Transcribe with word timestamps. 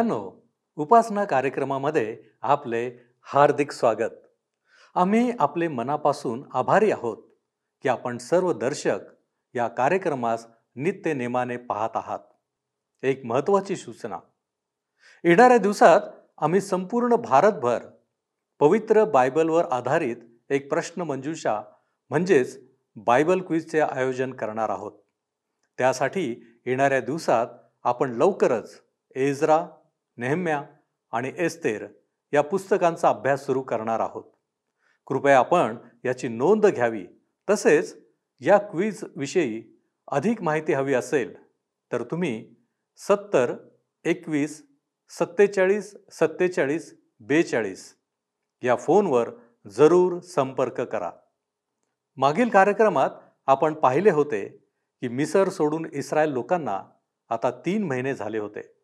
प्रियानो 0.00 0.50
उपासना 0.76 1.24
कार्यक्रमामध्ये 1.24 2.22
आपले 2.42 2.90
हार्दिक 3.22 3.72
स्वागत. 3.72 4.12
आम्ही 4.94 5.32
आपले 5.38 5.68
मनापासून 5.68 6.44
आभारी 6.52 6.90
आहोत 6.90 7.16
की 7.82 7.88
आपण 7.88 8.18
सर्व 8.18 8.52
दर्शक 8.52 8.98
या 9.54 9.68
कार्यक्रमास 9.68 10.46
नित्य 10.76 11.12
नेमाने 11.12 11.56
पाहत 11.56 11.88
आहात. 11.94 12.18
एक 13.02 13.24
महत्त्वाची 13.24 13.76
सूचना. 13.76 14.18
येणाऱ्या 15.24 15.58
दिवसात 15.58 16.00
आम्ही 16.38 16.60
संपूर्ण 16.60 17.14
भारतभर 17.14 17.78
पवित्र 18.60 19.04
बायबलवर 19.04 19.64
आधारित 19.64 20.16
एक 20.50 20.70
प्रश्नमंजुषा 20.70 21.60
म्हणजेच 22.10 22.60
बायबल 22.96 23.40
क्विजचे 23.40 23.80
आयोजन 23.80 24.32
करणार 24.32 24.68
आहोत. 24.68 24.92
त्यासाठी 25.78 26.60
येणाऱ्या 26.66 27.00
दिवसात 27.00 27.46
आपण 27.84 28.10
लवकरच 28.10 28.82
एझरा 29.14 29.66
नेहम्या 30.16 30.62
आणि 31.12 31.32
एस्तेर 31.36 31.86
या 32.32 32.42
पुस्तकांचा 32.42 33.08
अभ्यास 33.08 33.46
सुरू 33.46 33.62
करणार 33.62 34.00
आहोत. 34.00 34.24
कृपया 35.06 35.38
आपण 35.38 35.76
याची 36.04 36.28
नोंद 36.28 36.66
घ्यावी. 36.66 37.06
तसेच 37.50 37.96
या 38.40 38.58
क्विज 38.58 39.04
विषयी 39.16 39.62
अधिक 40.08 40.42
माहिती 40.42 40.72
हवी 40.72 40.94
असेल 40.94 41.34
तर 41.92 42.02
तुम्ही 42.02 42.54
सत्तर 42.96 43.54
एकवीस 44.04 44.62
सत्तेचाळीस 45.10 45.94
सत्तेचाळीस 46.12 46.94
बेचाळीस 47.20 47.94
या 48.62 48.76
फोनवर 48.76 49.30
जरूर 49.70 50.18
संपर्क 50.18 50.80
करा. 50.80 51.10
मागील 52.16 52.48
कार्यक्रमात 52.48 53.10
आपण 53.46 53.74
पाहिले 53.74 54.10
होते 54.10 54.48
की 55.00 55.08
मिसर 55.08 55.48
सोडून 55.48 55.86
इस्रायल 55.92 56.30
लोकांना 56.30 56.82
आता 57.28 57.50
तीन 57.50 57.84
महिने 57.84 58.14
झाले 58.14 58.38
होते. 58.38 58.79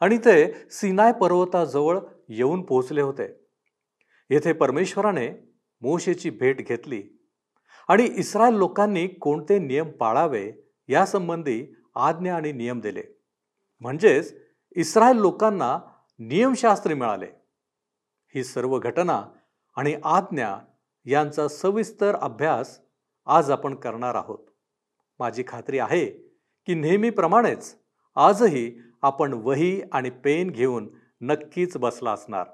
आणि 0.00 0.18
ते 0.18 0.54
सिनाय 0.70 1.12
पर्वताजवळ 1.12 1.98
येऊन 2.28 2.62
पोहोचले 2.62 3.00
होते. 3.00 3.46
येथे 4.30 4.52
परमेश्वराने 4.52 5.54
मोशेची 5.80 6.30
भेट 6.30 6.68
घेतली 6.68 7.02
आणि 7.88 8.04
इस्रायल 8.04 8.54
लोकांनी 8.54 9.06
कोणते 9.06 9.58
नियम 9.58 9.90
पाळावे 9.90 10.52
यासंबंधी 10.88 11.74
आज्ञा 11.94 12.36
आणि 12.36 12.52
नियम 12.52 12.80
दिले. 12.80 13.02
म्हणजेच 13.80 14.34
इस्रायल 14.76 15.16
लोकांना 15.16 15.78
नियमशास्त्री 16.18 16.94
मिळाले. 16.94 17.26
ही 18.34 18.44
सर्व 18.44 18.78
घटना 18.78 19.24
आणि 19.76 19.96
आज्ञा 20.04 20.56
यांचा 21.04 21.48
सविस्तर 21.48 22.14
अभ्यास 22.14 22.80
आज 23.26 23.50
आपण 23.50 23.74
करणार 23.74 24.14
आहोत. 24.14 24.38
माझी 25.18 25.44
खात्री 25.48 25.78
आहे 25.78 26.06
की 26.66 26.74
नेहमीप्रमाणेच 26.74 27.76
आजही 28.14 28.80
आपण 29.04 29.32
वही 29.32 29.82
आणि 29.92 30.10
पेन 30.10 30.50
घेऊन 30.50 30.88
नक्कीच 31.20 31.76
बसला 31.76 32.10
असणार. 32.10 32.46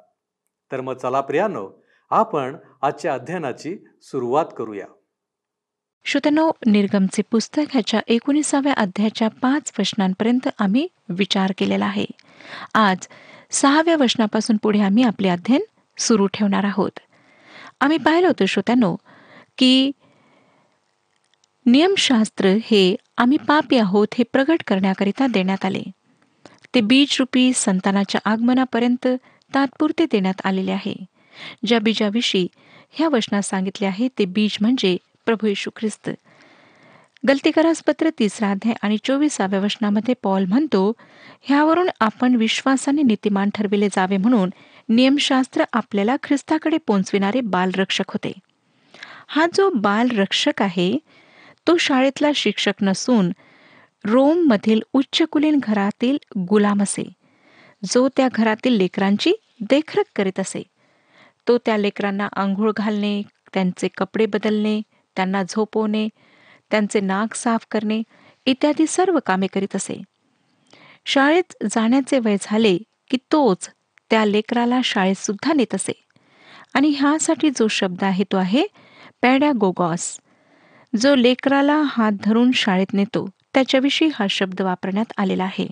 तर 0.72 0.80
मग 0.80 0.94
चला 0.94 1.20
प्रियानो 1.20 1.84
आपण 2.10 2.56
आजच्या 2.82 3.14
अध्ययनाची 3.14 3.76
सुरुवात 4.02 4.44
करूया. 4.56 4.86
श्रोतनो 6.04 6.52
निर्गमचे 6.66 7.22
पुस्तक 7.30 7.62
ह्याच्या 7.70 8.00
एकोणीसाव्या 8.06 8.72
अध्यायाच्या 8.72 9.28
पाच 9.28 9.72
वचनांपर्यंत 9.78 10.48
आम्ही 10.58 10.88
विचार 11.08 11.52
केलेला 11.58 11.86
आहे. 11.86 12.06
आज 12.74 13.08
सहाव्या 13.50 13.96
वचनापासून 13.96 14.56
पुढे 14.56 14.80
आम्ही 14.80 15.02
आपले 15.02 15.28
अध्ययन 15.28 15.62
सुरू 15.98 16.26
ठेवणार 16.26 16.64
आहोत. 16.64 16.98
आम्ही 17.80 17.98
पाहिलं 17.98 18.28
होतं 18.28 18.44
श्रोत्यानो 18.44 18.96
की 19.58 19.90
नियमशास्त्र 21.66 22.46
हे 22.46 22.96
आम्ही 23.16 23.38
पापी 23.38 23.78
आहोत 23.78 24.08
हे 24.18 24.24
प्रगट 24.32 24.62
करण्याकरिता 24.66 25.26
देण्यात 25.26 25.64
आले. 25.64 25.82
ते 26.74 26.80
बीजरूपी 26.80 27.52
संतानाच्या 27.54 28.20
आगमनापर्यंत 28.30 29.06
तात्पुरते 29.54 30.04
देण्यात 30.04 30.40
आलेले 30.44 30.70
आहे. 30.72 30.94
ज्या 31.66 31.78
बीजाविषयी 31.78 32.46
ह्या 32.90 33.08
वचनात 33.08 33.42
सांगितले 33.42 33.86
आहे 33.86 34.08
ते 34.18 34.24
बीज 34.24 34.56
म्हणजे 34.60 34.96
प्रभू 35.26 35.46
येशू 35.46 35.70
ख्रिस्त. 35.76 36.10
गलतीकरास 37.28 37.82
पत्र 37.86 38.10
तिसरा 38.18 38.50
अध्याय 38.50 38.74
आणि 38.82 38.96
चोवीसाव्या 39.04 39.60
वचनामध्ये 39.60 40.14
पॉल 40.22 40.44
म्हणतो 40.44 40.92
ह्यावरून 41.42 41.88
आपण 42.00 42.34
विश्वासाने 42.34 43.02
नीतिमान 43.02 43.50
ठरविले 43.54 43.88
जावे 43.88 44.16
म्हणून 44.16 44.50
नियमशास्त्र 44.88 45.64
आपल्याला 45.72 46.16
ख्रिस्ताकडे 46.22 46.76
पोचविणारे 46.86 47.40
बालरक्षक 47.40 48.10
होते. 48.10 48.32
हा 49.28 49.46
जो 49.54 49.70
बालरक्षक 49.74 50.62
आहे 50.62 50.96
तो 51.66 51.76
शाळेतला 51.76 52.30
शिक्षक 52.34 52.82
नसून 52.82 53.30
रोममधील 54.04 54.80
उच्चकुलीन 54.92 55.58
घरातील 55.62 56.18
गुलाम 56.38 56.82
असे. 56.82 57.12
जो 57.84 58.08
त्या 58.16 58.28
घरातील 58.34 58.72
लेकरांची 58.72 59.32
देखरेख 59.60 60.04
करीत 60.16 60.40
असे. 60.40 60.62
तो 61.48 61.58
त्या 61.58 61.76
लेकरांना 61.76 62.28
आंघोळ 62.36 62.72
घालणे 62.76 63.22
त्यांचे 63.54 63.88
कपडे 63.88 64.26
बदलणे 64.26 64.80
त्यांना 65.16 65.42
झोपवणे 65.42 66.08
त्यांचे 66.70 67.00
नाक 67.00 67.34
साफ 67.34 67.66
करणे 67.70 68.02
इत्यादी 68.46 68.86
सर्व 68.86 69.18
कामे 69.26 69.46
करीत 69.46 69.76
असे. 69.76 70.02
शाळेत 71.06 71.54
जाण्याचे 71.70 72.18
वय 72.18 72.36
झाले 72.40 72.78
की 73.10 73.16
तोच 73.16 73.70
त्या 74.10 74.24
लेकराला 74.24 74.80
शाळेत 74.84 75.14
सुद्धा 75.14 75.52
नेत 75.52 75.74
असे. 75.74 75.92
आणि 76.74 76.88
ह्यासाठी 76.88 77.50
जो 77.50 77.68
शब्द 77.68 78.04
आहे 78.04 78.24
तो 78.32 78.36
आहे 78.36 78.66
पॅड्या 79.22 79.52
गोगॉस 79.60 80.18
जो 81.00 81.14
लेकराला 81.14 81.82
हात 81.84 82.12
धरून 82.24 82.50
शाळेत 82.52 82.94
नेतो. 82.94 83.28
त्याच्याविषयी 83.54 84.08
हा 84.14 84.26
शब्द 84.30 84.62
वापरण्यात 84.62 85.12
आलेला 85.16 85.44
आहे. 85.44 85.66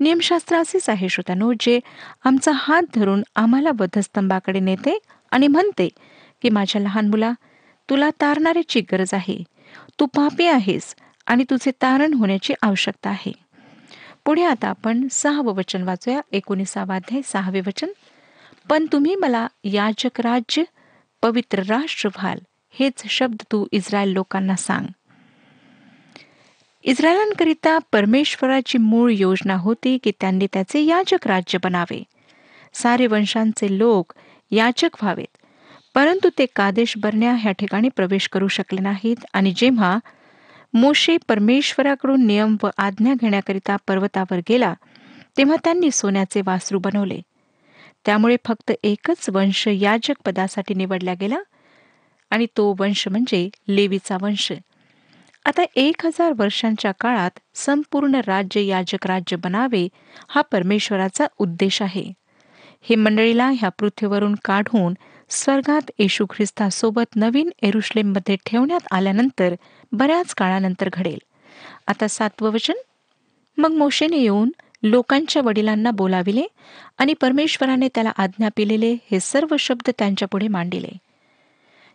नियमशास्त्र 0.00 0.56
असेच 0.56 0.88
आहे 0.88 1.08
श्रोत्यानो 1.08 1.52
जे 1.60 1.80
आमचा 2.24 2.52
हात 2.54 2.82
धरून 2.94 3.22
आम्हाला 3.36 3.70
वधस्तंभाकडे 3.78 4.60
नेते 4.60 4.98
आणि 5.30 5.48
म्हणते 5.48 5.88
की 6.42 6.48
माझ्या 6.48 6.82
लहान 6.82 7.08
मुला 7.08 7.32
तुला 7.90 8.10
तारणाऱ्याची 8.10 8.80
गरज 8.80 9.14
आहे. 9.14 9.42
तू 10.00 10.06
पापी 10.06 10.46
आहेस 10.46 10.94
आणि 11.26 11.44
तुझे 11.50 11.70
तारण 11.70 12.14
होण्याची 12.14 12.54
आवश्यकता 12.62 13.10
आहे. 13.10 13.32
पुढे 14.24 14.44
आता 14.44 14.68
आपण 14.68 15.08
सहावं 15.10 15.54
वचन 15.54 15.82
वाचूया. 15.82 16.20
एकोणीसावाध्याय 16.32 17.20
सहावे 17.24 17.60
वचन. 17.60 17.88
पण 18.68 18.86
तुम्ही 18.92 19.14
मला 19.14 19.46
याजक 19.64 20.20
राज्य 20.20 20.62
पवित्र 21.22 21.62
राष्ट्र 21.62 22.08
व्हाल 22.16 22.38
हेच 22.70 23.02
शब्द 23.06 23.42
तू 23.52 23.66
इस्रायल 23.72 24.08
लोकांना 24.08 24.56
सांग. 24.56 24.86
इस्रायलांकरिता 26.86 27.78
परमेश्वराची 27.92 28.78
मूळ 28.78 29.12
योजना 29.12 29.54
होती 29.54 29.98
की 29.98 30.12
त्यांनी 30.20 30.46
त्याचे 30.52 30.80
याजक 30.80 31.26
राज्य 31.26 31.58
बनावे. 31.64 32.02
सारे 32.74 33.06
वंशांचे 33.06 33.78
लोक 33.78 34.12
याचक 34.50 34.88
व्हावेत. 35.02 35.36
परंतु 35.94 36.28
ते 36.38 36.46
कादेश 36.56 36.94
बरण्या 36.96 37.32
ह्या 37.32 37.52
ठिकाणी 37.52 37.88
प्रवेश 37.88 38.28
करू 38.28 38.48
शकले 38.48 38.80
नाहीत 38.80 39.16
आणि 39.32 39.52
जेव्हा 39.56 39.98
मोशे 40.74 41.16
परमेश्वराकडून 41.28 42.26
नियम 42.26 42.56
व 42.62 42.68
आज्ञा 42.78 43.14
घेण्याकरिता 43.14 43.76
पर्वतावर 43.86 44.40
गेला 44.48 44.74
तेव्हा 45.36 45.56
त्यांनी 45.64 45.90
सोन्याचे 45.90 46.42
वासरू 46.46 46.78
बनवले. 46.78 47.20
त्यामुळे 48.06 48.36
फक्त 48.44 48.72
एकच 48.82 49.28
वंश 49.28 49.68
याजक 49.68 50.14
पदासाठी 50.24 50.74
निवडला 50.74 51.14
गेला 51.20 51.38
आणि 52.30 52.46
तो 52.56 52.74
वंश 52.78 53.08
म्हणजे 53.08 53.48
लेवीचा 53.68 54.16
वंश. 54.22 54.52
आता 55.46 55.62
एक 55.76 56.06
हजार 56.06 56.32
वर्षांच्या 56.36 56.92
काळात 57.00 57.30
संपूर्ण 57.54 58.14
राज्य 58.14 58.60
याजक 58.60 59.06
राज्य 59.06 59.36
बनावे 59.36 59.88
हा 60.28 60.42
परमेश्वराचा 60.42 61.26
उद्देश 61.38 61.82
आहे. 61.82 62.12
हे 62.82 62.94
मंडळीला 62.94 63.50
ह्या 63.50 63.68
पृथ्वीवरून 63.68 64.34
काढून 64.44 64.94
स्वर्गात 65.30 65.90
येशू 65.98 66.26
ख्रिस्तासोबत 66.30 67.16
नवीन 67.16 67.50
एरुश्लेममध्ये 67.62 68.36
ठेवण्यात 68.46 68.80
आल्यानंतर 68.90 69.54
बऱ्याच 69.92 70.34
काळानंतर 70.34 70.88
घडेल. 70.92 71.18
आता 71.86 72.08
सातवं 72.08 72.52
वचन? 72.52 72.74
मग 73.56 73.70
मोशेने 73.70 74.16
येऊन 74.16 74.50
लोकांच्या 74.82 75.42
वडिलांना 75.42 75.90
बोलाविले 75.90 76.44
आणि 76.98 77.14
परमेश्वराने 77.14 77.88
त्याला 77.94 78.12
आज्ञा 78.16 78.48
पिलेले 78.56 78.96
हे 79.10 79.20
सर्व 79.20 79.56
शब्द 79.58 79.90
त्यांच्यापुढे 79.98 80.48
मांडिले. 80.48 80.90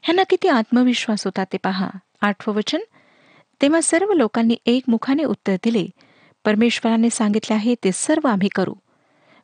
ह्यांना 0.01 0.23
किती 0.29 0.47
आत्मविश्वास 0.47 1.25
होता 1.25 1.43
ते 1.43 1.57
पहा. 1.63 1.89
आठवं 2.21 2.55
वचन? 2.55 2.79
तेव्हा 3.61 3.81
सर्व 3.81 4.13
लोकांनी 4.13 4.55
एकमुखाने 4.65 5.23
उत्तर 5.23 5.55
दिले. 5.55 5.87
परमेश्वराने 6.45 7.09
सांगितले 7.09 7.53
आहे 7.53 7.75
ते 7.83 7.91
सर्व 7.93 8.27
आम्ही 8.27 8.49
करू. 8.55 8.73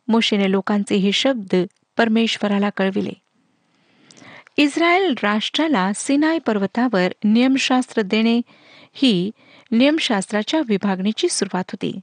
मोशेने 0.07 0.51
लोकांचे 0.51 0.95
हे 0.95 1.11
शब्द 1.11 1.55
परमेश्वराला 1.97 2.69
कळविले. 2.69 3.11
इस्रायल 4.57 5.15
राष्ट्राला 5.23 5.91
सिनाय 5.95 6.39
पर्वतावर 6.39 7.11
नियमशास्त्र 7.23 8.01
देणे 8.01 8.41
ही 8.93 9.31
नियमशास्त्राच्या 9.71 10.61
विभागणीची 10.67 11.29
सुरुवात 11.29 11.63
होती. 11.67 11.99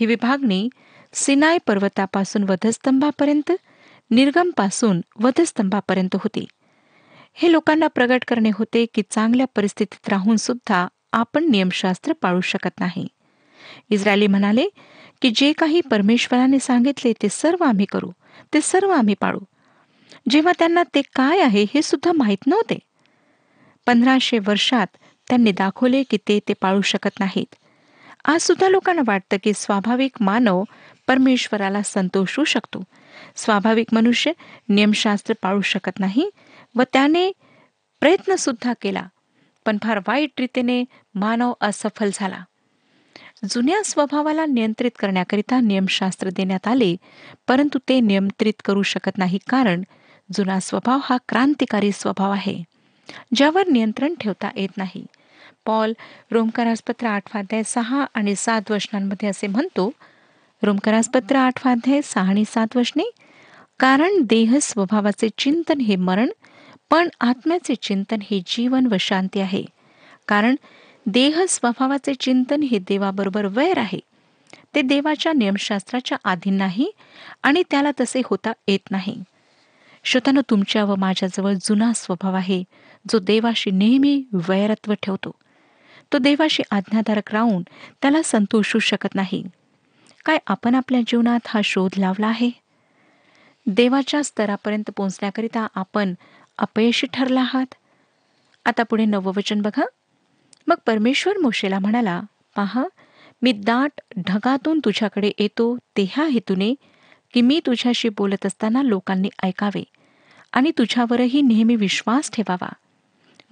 ही 0.00 0.06
विभागणी 0.06 0.68
सिनाय 1.12 1.58
पर्वतापासून 1.66 2.42
वधस्तंभापर्यंत 2.42 3.52
निर्गमपासून 4.10 5.00
वधस्तंभापर्यंत 5.20 6.14
होती. 6.14 6.44
हे 7.34 7.52
लोकांना 7.52 7.86
प्रगट 7.86 8.24
करणे 8.28 8.50
होते 8.54 8.86
की 8.94 9.02
चांगल्या 9.10 9.46
परिस्थितीत 9.46 10.08
राहून 10.08 10.36
सुद्धा 10.36 10.86
आपण 11.16 11.44
नियमशास्त्र 11.44 12.12
पाळू 12.12 12.40
शकत 12.40 12.80
नाही. 12.80 13.08
इस्रायली 13.90 14.26
म्हणाले 14.26 14.68
की 15.22 15.32
जे 15.34 15.52
काही 15.52 15.80
परमेश्वराने 15.80 16.58
सांगितले 16.58 17.12
ते 17.12 17.28
सर्व 17.28 17.64
आम्ही 17.64 17.86
करू 17.86 18.10
ते 18.54 18.60
सर्व 18.60 18.90
आम्ही 18.90 19.14
पाळू. 19.20 19.38
जेव्हा 20.30 20.52
त्यांना 20.58 20.82
ते 20.94 21.02
काय 21.02 21.40
आहे 21.40 21.66
हे 21.74 21.82
सुद्धा 21.82 22.12
माहीत 22.12 22.46
नव्हते. 22.46 22.78
पंधराशे 23.86 24.38
वर्षात 24.38 24.86
त्यांनी 25.28 25.52
दाखवले 25.52 26.02
की 26.02 26.16
ते 26.16 26.40
ते 26.48 26.52
पाळू 26.52 26.80
शकत 26.80 27.20
नाहीत. 27.20 27.54
आज 28.24 28.40
सुद्धा 28.40 28.68
लोकांना 28.68 29.02
वाटतं 29.06 29.36
की 29.42 29.52
स्वाभाविक 29.56 30.12
मानव 30.20 30.62
परमेश्वराला 31.06 31.82
संतोषू 31.82 32.44
शकतो. 32.44 32.84
स्वाभाविक 33.36 33.94
मनुष्य 33.94 34.32
नियमशास्त्र 34.68 35.34
पाळू 35.42 35.60
शकत 35.60 36.00
नाही 36.00 36.30
व 36.74 36.82
त्याने 36.92 37.32
प्रयत्नसुद्धा 38.00 38.72
केला. 38.82 39.02
पण 39.66 39.78
फार 39.82 39.98
वाईट 40.06 40.40
रीतीने 40.40 40.82
मानव 41.14 41.52
असफल 41.60 42.10
झाला. 42.14 42.42
जुन्या 43.50 43.82
स्वभावाला 43.84 44.44
नियंत्रित 44.46 44.90
करण्याकरिता 44.98 45.60
नियमशास्त्र 45.60 46.30
देण्यात 46.36 46.66
आले 46.68 46.94
परंतु 47.48 47.78
ते 47.88 47.98
नियंत्रित 48.00 48.62
करू 48.64 48.82
शकत 48.82 49.18
नाही 49.18 49.38
कारण 49.48 49.82
जुना 50.30 50.58
स्वभाव 50.60 51.00
हा 51.02 51.16
क्रांतिकारी 51.28 51.92
स्वभाव 51.92 52.32
आहे 52.32 52.62
ज्यावर 53.34 53.66
नियंत्रण 53.68 54.14
ठेवता 54.20 54.50
येत 54.56 54.76
नाही. 54.76 55.04
पॉल 55.66 55.92
रोमकारासपत्र 56.32 57.06
आठवाध्याय 57.06 57.62
सहा 57.66 58.04
आणि 58.14 58.34
सात 58.36 58.70
वचनांमध्ये 58.70 59.28
असे 59.28 59.46
म्हणतो 59.46 59.90
रोमकारासपत्र 60.62 61.36
आठवाध्याय 61.36 62.00
सहा 62.04 62.28
आणि 62.28 62.44
सात 62.46 62.76
वचने 62.76 63.10
कारण 63.80 64.20
देह 64.22 64.56
स्वभावाचे 64.62 65.28
चिंतन 65.38 65.80
हे 65.80 65.96
मरण 65.96 66.28
पण 66.90 67.08
आत्म्याचे 67.20 67.74
चिंतन 67.74 68.16
हे 68.30 68.40
जीवन 68.46 68.86
व 68.86 68.96
शांती 69.00 69.40
आहे. 69.40 69.64
कारण 70.28 70.54
देह 71.06 71.44
स्वभावाचे 71.48 72.14
चिंतन 72.14 72.62
हे 72.62 72.78
देवाबरोबर 72.78 73.44
वैर 73.44 73.78
आहे. 73.78 73.98
ते 74.74 74.82
देवाच्या 74.82 75.32
नियमशास्त्राच्या 75.32 76.18
अधीन 76.24 76.54
नाही 76.54 76.90
आणि 77.42 77.62
त्याला 77.70 77.90
तसे 78.00 78.22
होता 78.24 78.52
येत 78.68 78.90
नाही. 78.90 79.22
श्रोतानं 80.04 80.40
तुमच्या 80.50 80.84
व 80.84 80.94
माझ्याजवळ 80.94 81.52
जुना 81.52 81.92
स्वभाव 81.92 82.34
आहे 82.34 82.64
जो 83.10 83.18
देवाशी 83.18 83.70
नेहमी 83.70 84.24
वैरत्व 84.32 84.94
ठेवतो. 85.02 85.30
तो 86.12 86.18
देवाशी 86.18 86.62
आज्ञाधारक 86.70 87.32
राहून 87.32 87.62
त्याला 88.02 88.22
संतोषू 88.24 88.78
शकत 88.78 89.14
नाही. 89.14 89.44
काय 90.24 90.38
आपण 90.46 90.74
आपल्या 90.74 91.00
जीवनात 91.00 91.40
हा 91.46 91.60
शोध 91.64 91.90
लावला 91.98 92.26
आहे? 92.26 92.50
देवाच्या 93.66 94.24
स्तरापर्यंत 94.24 94.90
पोहोचण्याकरिता 94.96 95.66
आपण 95.74 96.14
अपयशी 96.58 97.06
ठरला 97.12 97.40
आहात? 97.40 97.74
आता 98.64 98.82
पुढे 98.82 99.04
नववचन 99.04 99.62
बघा. 99.62 99.84
मग 100.66 100.74
परमेश्वर 100.86 101.38
मोशेला 101.38 101.78
म्हणाला 101.78 102.20
पहा 102.56 102.84
मी 103.42 103.52
दाट 103.52 104.00
ढगातून 104.26 104.80
तुझ्याकडे 104.84 105.30
येतो 105.38 105.76
ते 105.96 106.02
ह्या 106.02 106.24
हेतूने 106.24 106.74
की 107.34 107.40
मी 107.40 107.60
तुझ्याशी 107.66 108.08
बोलत 108.08 108.46
असताना 108.46 108.82
लोकांनी 108.82 109.28
ऐकावे 109.42 109.84
आणि 110.52 110.70
तुझ्यावरही 110.78 111.42
नेहमी 111.42 111.76
विश्वास 111.76 112.30
ठेवावा. 112.30 112.68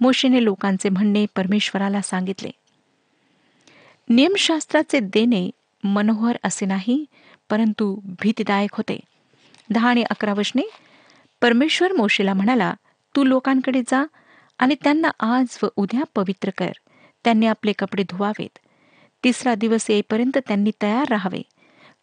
मोशेने 0.01 0.43
लोकांचे 0.43 0.89
म्हणणे 0.89 1.25
परमेश्वराला 1.35 2.01
सांगितले. 2.01 2.51
नियमशास्त्राचे 4.09 4.99
देणे 4.99 5.49
मनोहर 5.83 6.37
असे 6.43 6.65
नाही 6.65 7.05
परंतु 7.49 7.99
भीतीदायक 8.21 8.69
होते. 8.73 8.99
दहा 9.69 9.89
आणि 9.89 10.03
अकरा 10.03 10.33
वशने 10.33 10.69
परमेश्वर 11.41 11.91
मोशेला 11.91 12.33
म्हणाला 12.33 12.73
तू 13.15 13.23
लोकांकडे 13.23 13.81
जा 13.81 14.05
आणि 14.59 14.75
त्यांना 14.83 15.09
आज 15.19 15.57
व 15.63 15.67
उद्या 15.75 16.03
पवित्र 16.15 16.49
कर. 16.57 16.71
त्यांनी 17.23 17.45
आपले 17.45 17.71
कपडे 17.71 18.03
धुवावेत. 18.03 18.59
तिसरा 19.23 19.55
दिवस 19.55 19.89
येईपर्यंत 19.89 20.37
त्यांनी 20.37 20.71
तयार 20.81 21.07
राहावे. 21.09 21.41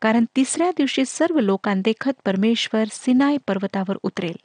कारण 0.01 0.25
तिसऱ्या 0.37 0.71
दिवशी 0.71 1.05
सर्व 1.05 1.41
लोकांदेखत 1.41 2.13
परमेश्वर 2.25 2.85
सिनाय 2.91 3.37
पर्वतावर 3.47 3.99
उतरेल. 4.03 4.37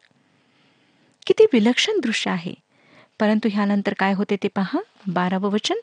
किती 1.27 1.45
विलक्षण 1.53 1.99
दृश्य 1.99 2.31
आहे. 2.31 2.53
परंतु 3.19 3.49
ह्यानंतर 3.51 3.93
काय 3.93 4.13
होते 4.13 4.35
ते 4.35 4.47
पहा. 4.47 4.79
बारावं 5.07 5.51
वचन. 5.51 5.75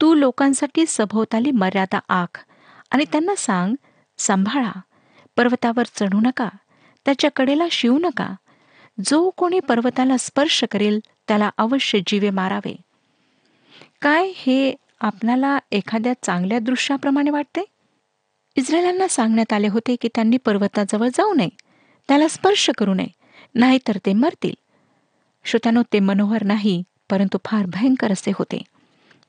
तू 0.00 0.14
लोकांसाठी 0.14 0.84
सभोवताली 0.88 1.50
मर्यादा 1.50 1.98
आख 2.08 2.44
आणि 2.90 3.04
त्यांना 3.04 3.34
सांग 3.36 3.74
सांभाळा. 4.18 4.72
पर्वतावर 5.36 5.82
चढू 5.94 6.20
नका. 6.20 6.48
त्याच्या 7.04 7.30
कडेला 7.30 7.64
शिवू 7.70 7.98
नका. 7.98 8.34
जो 9.04 9.30
कोणी 9.30 9.60
पर्वताला 9.60 10.16
स्पर्श 10.16 10.64
करेल 10.70 11.00
त्याला 11.28 11.50
अवश्य 11.58 11.98
जीवे 12.06 12.30
मारावे. 12.30 12.76
काय 14.02 14.32
हे 14.36 14.74
आपणाला 15.00 15.58
एखाद्या 15.70 16.12
चांगल्या 16.22 16.58
दृश्याप्रमाणे 16.58 17.30
वाटते? 17.30 17.64
इस्रायलांना 18.56 19.08
सांगण्यात 19.08 19.52
आले 19.52 19.68
होते 19.68 19.96
की 19.96 20.08
त्यांनी 20.14 20.36
पर्वताजवळ 20.36 21.08
जाऊ 21.08 21.34
नये 21.34 21.48
त्याला 22.08 22.28
स्पर्श 22.28 22.70
करू 22.78 22.94
नये 22.94 23.06
नाहीतर 23.54 23.98
ते 24.06 24.12
मरतील. 24.12 24.54
श्रोत्यानो 25.44 25.82
ते 25.92 26.00
मनोहर 26.00 26.42
नाही 26.42 26.82
परंतु 27.10 27.38
फार 27.44 27.66
भयंकर 27.66 28.12
असे 28.12 28.32
होते. 28.34 28.62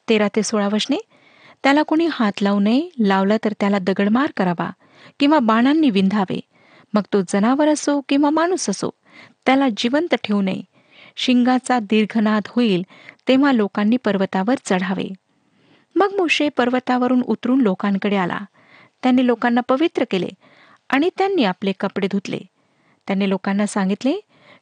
तेरा 0.10 0.28
ते 0.36 0.44
सोळा 0.44 0.68
वशने 0.68 0.98
त्याला 1.64 1.84
कोणी 1.84 2.08
हात 2.12 2.42
लावू 2.42 2.60
नये 2.60 2.90
लावला 3.00 3.38
तर 3.44 3.54
त्याला 3.60 3.80
दगडमार 3.80 4.32
करावा 4.38 4.72
किंवा 5.20 5.40
बाणांनी 5.40 5.90
विंधावे. 5.90 6.40
मग 6.94 7.02
तो 7.14 7.22
जनावर 7.30 7.68
असो 7.68 8.02
किंवा 8.10 8.30
माणूस 8.30 8.70
असो 8.70 8.90
त्याला 9.46 9.68
जिवंत 9.78 10.16
ठेवू 10.16 10.42
नये. 10.42 10.62
शिंगाचा 11.16 11.80
दीर्घनाद 11.80 12.44
होईल 12.48 12.84
तेव्हा 13.28 13.52
लोकांनी 13.52 13.98
पर्वतावर 13.98 14.56
चढावे. 14.66 15.14
मग 15.96 16.08
मोशे 16.18 16.50
पर्वतावरून 16.50 17.22
उतरून 17.22 17.62
लोकांकडे 17.62 18.16
आला. 18.16 18.40
त्यांनी 19.04 19.28
लोकांना 19.28 19.62
पवित्र 19.62 20.04
केले 20.12 20.30
आणि 20.90 21.10
त्यांनी 21.18 21.44
आपले 21.44 21.72
कपडे 21.80 22.08
धुतले. 22.12 22.40
त्यांनी 23.08 23.30
लोकांना 23.30 23.66
सांगितले 23.66 24.20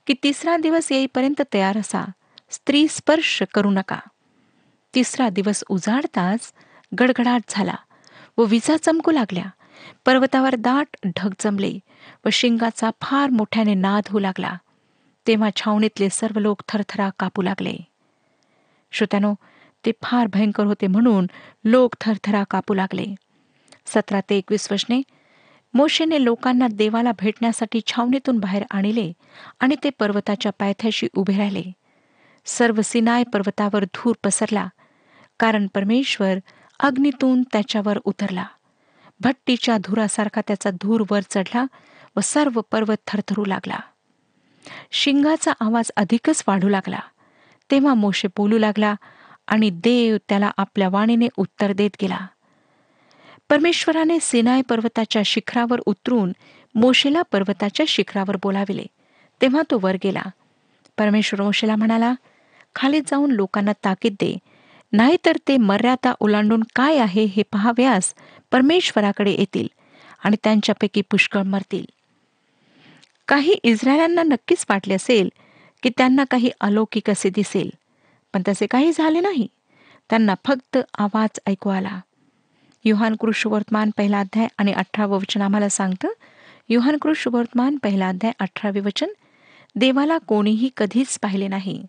की 0.07 0.13
तिसरा 0.24 0.58
दिवस 0.58 0.92
येईपर्यंत 0.92 1.42
तयार 1.54 1.78
असा. 1.78 2.12
स्त्री 2.51 2.88
स्पर्श 2.90 3.44
करू 3.54 3.69
नका. 3.69 4.00
तिसरा 4.96 5.30
दिवस 5.30 5.63
उजाडताच 5.69 6.54
गडगडाट 7.00 7.42
झाला 7.50 7.75
व 8.38 8.44
विजा 8.44 8.78
चमकू 8.78 9.12
लागल्या. 9.12 9.46
पर्वतावर 10.06 10.56
दाट 10.56 10.98
ढग 11.06 11.30
जमले. 11.40 11.80
व 12.25 12.30
शिंगाचा 12.31 12.89
फार 13.01 13.30
मोठ्याने 13.30 13.74
नाद 13.74 14.03
होऊ 14.10 14.20
लागला. 14.20 14.58
तेव्हा 15.27 15.50
छावणीतले 15.56 16.10
सर्व 16.10 16.39
लोक 16.39 16.62
थरथरा 16.68 17.10
कापू 17.20 17.41
लागले. 17.41 17.75
श्रोत्यानो 18.91 19.34
ते 19.86 19.91
फार 20.03 20.27
भयंकर 20.27 20.65
होते 20.65 20.88
म्हणून 20.88 21.27
लोक 21.65 21.96
थरथरा 22.01 22.44
कापू 22.44 22.74
लागले. 22.74 23.15
सतरा 23.86 24.20
ते 24.30 24.38
एकवीस 24.38 24.72
वशने 24.72 25.01
मोशेने 25.74 26.24
लोकांना 26.24 26.68
देवाला 26.72 27.12
भेटण्यासाठी 27.20 27.82
छावणीतून 27.88 28.39
बाहेर 28.39 28.63
आणले 28.72 29.13
आणि 29.60 29.75
ते 29.84 29.89
पर्वताच्या 29.89 30.51
पायथ्याशी 30.60 31.08
उभे 31.15 31.38
राहिले. 31.38 31.63
सर्व 32.46 32.82
सिनाय 32.82 33.24
पर्वतावर 33.24 33.84
धूर 33.84 34.15
पसरला 34.24 34.68
कारण 35.39 35.68
परमेश्वर 35.74 36.38
अग्नीतून 36.80 37.44
त्याच्यावर 37.44 37.98
उतरला. 38.03 38.46
भट्टीच्या 39.20 39.77
धुरासारखा 39.77 40.41
त्याचा 40.48 40.70
धूर 40.70 41.03
वर 41.12 41.20
चढला 41.30 41.65
व 42.17 42.19
सर्व 42.24 42.62
पर्वत 42.72 42.95
थरथरू 43.07 43.45
लागला. 43.45 43.79
शिंगाचा 44.91 45.53
आवाज 45.60 45.91
अधिकच 45.95 46.43
वाढू 46.48 46.69
लागला. 46.69 47.00
तेव्हा 47.72 47.93
मोशे 47.93 48.27
बोलू 48.27 48.57
लागला 48.57 48.95
आणि 49.48 49.69
देव 49.69 50.17
त्याला 50.29 50.51
आपल्या 50.57 50.89
वाणीने 50.89 51.27
उत्तर 51.38 51.72
देत 51.72 51.89
गेला. 52.01 52.17
परमेश्वराने 53.50 54.17
सिनाय 54.22 54.62
पर्वताच्या 54.62 55.22
शिखरावर 55.25 55.81
उतरून 55.86 56.31
मोशेला 56.75 57.22
पर्वताच्या 57.22 57.86
शिखरावर 57.89 58.36
बोलाविले. 58.36 58.86
तेव्हा 59.41 59.62
तो 59.72 59.79
वर 59.81 59.95
गेला. 60.03 60.22
परमेश्वर 60.98 61.41
मोशेला 61.41 61.75
म्हणाला 61.75 62.13
खाली 62.75 63.01
जाऊन 63.01 63.31
लोकांना 63.31 63.72
ताकीद 63.72 64.13
दे. 64.13 64.38
नाहीतर 64.91 65.38
ते 65.48 65.57
मर्यादा 65.57 66.13
ओलांडून 66.19 66.63
काय 66.75 66.98
आहे 66.98 67.24
हे 67.24 67.43
पहाव्यास 67.43 68.13
परमेश्वराकडे 68.51 69.31
येतील 69.31 69.67
आणि 70.24 70.38
त्यांच्यापैकी 70.43 71.01
पुष्कळ 71.01 71.41
मरतील. 71.41 71.86
काही 73.27 73.53
इस्रायलांना 73.63 74.24
नक्कीच 74.24 74.65
वाटले 74.70 74.94
असेल 74.94 75.29
की 75.84 75.89
त्यांना 75.89 76.24
काही 76.24 76.51
अलौकिक 76.62 77.10
असे 77.10 77.29
दिसेल 77.29 77.70
पण 78.34 78.41
तसे 78.48 78.65
काही 78.65 78.91
झाले 78.91 79.20
नाही. 79.20 79.48
त्यांना 80.10 80.34
फक्त 80.46 80.77
आवाज 80.98 81.39
ऐकू 81.48 81.70
आला. 81.70 82.00
युहान 82.84 83.15
कृष 83.15 83.48
वर्तमान 83.48 83.89
पहिला 83.98 84.20
अध्याय 84.20 84.48
आणि 84.58 84.74
अठरावं 84.74 85.17
वचन 85.17 85.41
आम्हाला 85.41 85.70
सांगतं 85.70 86.08
युहान 86.70 86.98
कृष 86.98 87.27
वर्तमान 87.32 87.77
पहिला 87.77 88.10
अध्याय 88.10 88.34
अठरावे 88.39 88.79
वचन 88.79 89.08
देवाला 89.75 90.17
कोणीही 90.17 90.70
कधीच 90.77 91.20
पाहिले 91.20 91.48
नाही. 91.48 91.86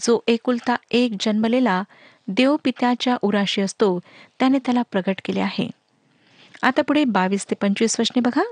जो 0.00 0.18
एकुलता 0.26 0.76
एक 0.90 1.12
जन्मलेला 1.20 1.82
देव 2.28 2.56
पित्याच्या 2.64 3.16
उराशी 3.22 3.62
असतो 3.62 4.00
त्याने 4.38 4.58
त्याला 4.58 4.82
प्रगट 4.82 5.20
केले 5.24 5.40
आहे. 5.40 5.70
आता 6.62 6.82
पुढे 6.82 7.04
बावीस 7.04 7.46
ते 7.50 7.54
पंचवीस 7.54 8.00
वचने 8.00 8.20
बघा. 8.20 8.42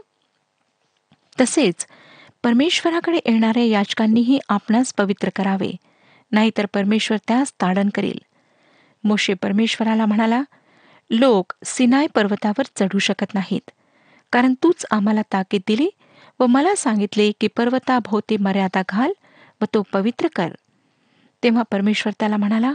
तसेच 1.41 1.87
परमेश्वराकडे 2.45 3.19
येणाऱ्या 3.27 3.63
याचकांनीही 3.63 4.39
आपणास 4.49 4.95
पवित्र 4.99 5.29
करावे. 5.37 5.73
नाहीतर 6.33 6.67
परमेश्वर 6.67 7.19
त्यास 7.29 7.53
ताडण 7.53 7.89
करेल. 7.95 8.19
मोशे 9.05 9.35
परमेश्वराला 9.35 10.07
म्हणाला 10.07 10.43
लोक 11.11 11.53
सिनाय 11.65 12.07
पर्वतावर 12.15 12.63
चढू 12.77 12.99
शकत 12.99 13.35
नाहीत. 13.35 13.71
कारण 14.33 14.55
तूच 14.63 14.87
आम्हाला 14.91 15.23
ताकीद 15.23 15.61
दिली 15.67 15.91
व 16.41 16.47
मला 16.47 16.75
सांगितले 16.75 17.33
की 17.41 17.47
पर्वताभोवती 17.47 18.37
मर्यादा 18.37 18.83
घाल 18.89 19.13
व 19.61 19.65
तो 19.75 19.83
पवित्र 19.93 20.29
कर. 20.37 20.49
तेव्हा 21.43 21.63
परमेश्वर 21.63 22.13
त्याला 22.21 22.37
म्हणाला 22.37 22.73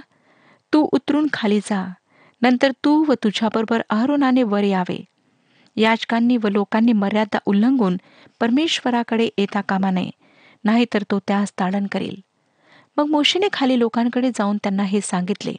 तू 0.73 0.87
उतरून 0.91 1.27
खाली 1.33 1.59
जा. 1.59 1.93
नंतर 2.41 2.71
तू 2.71 3.05
व 3.07 3.13
तुझ्याबरोबर 3.13 3.81
अहरोनाने 3.89 4.43
वर 4.43 4.63
यावे. 4.63 5.03
याचकांनी 5.75 6.37
व 6.37 6.47
लोकांनी 6.47 6.93
मर्यादा 6.93 7.37
उल्लंघून 7.45 7.97
परमेश्वराकडे 8.39 9.29
येता 9.37 9.61
कामा 9.61 9.91
नये 9.91 10.09
नाहीतर 10.63 11.03
तो 11.11 11.19
त्यास 11.19 11.53
ताडण 11.59 11.87
करेल. 11.87 12.15
मग 12.97 13.05
मोशीने 13.05 13.47
खाली 13.53 13.79
लोकांकडे 13.79 14.29
जाऊन 14.29 14.57
त्यांना 14.57 14.83
हे 14.83 15.01
सांगितले 15.01 15.53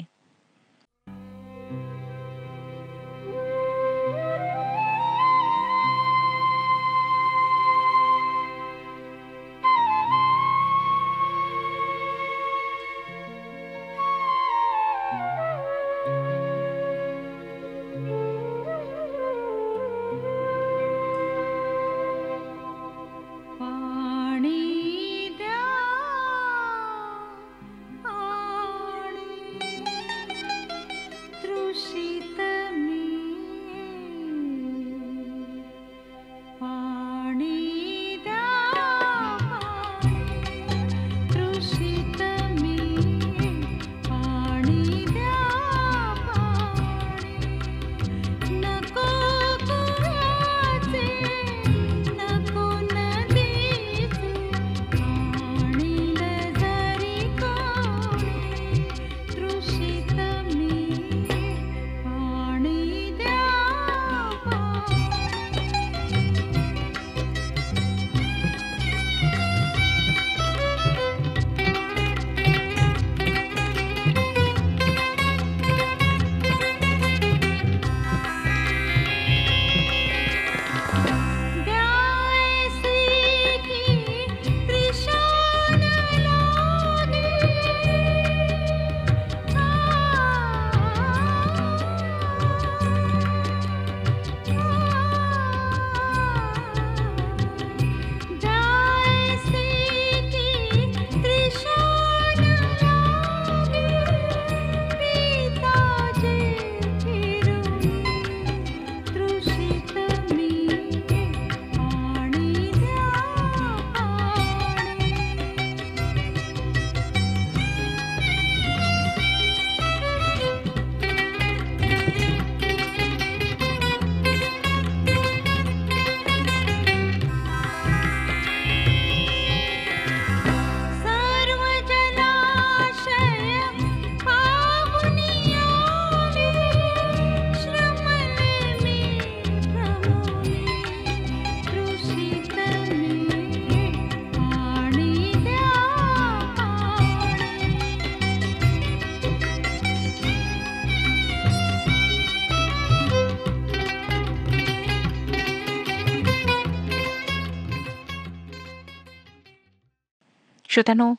श्रोत्यानो 160.74 161.14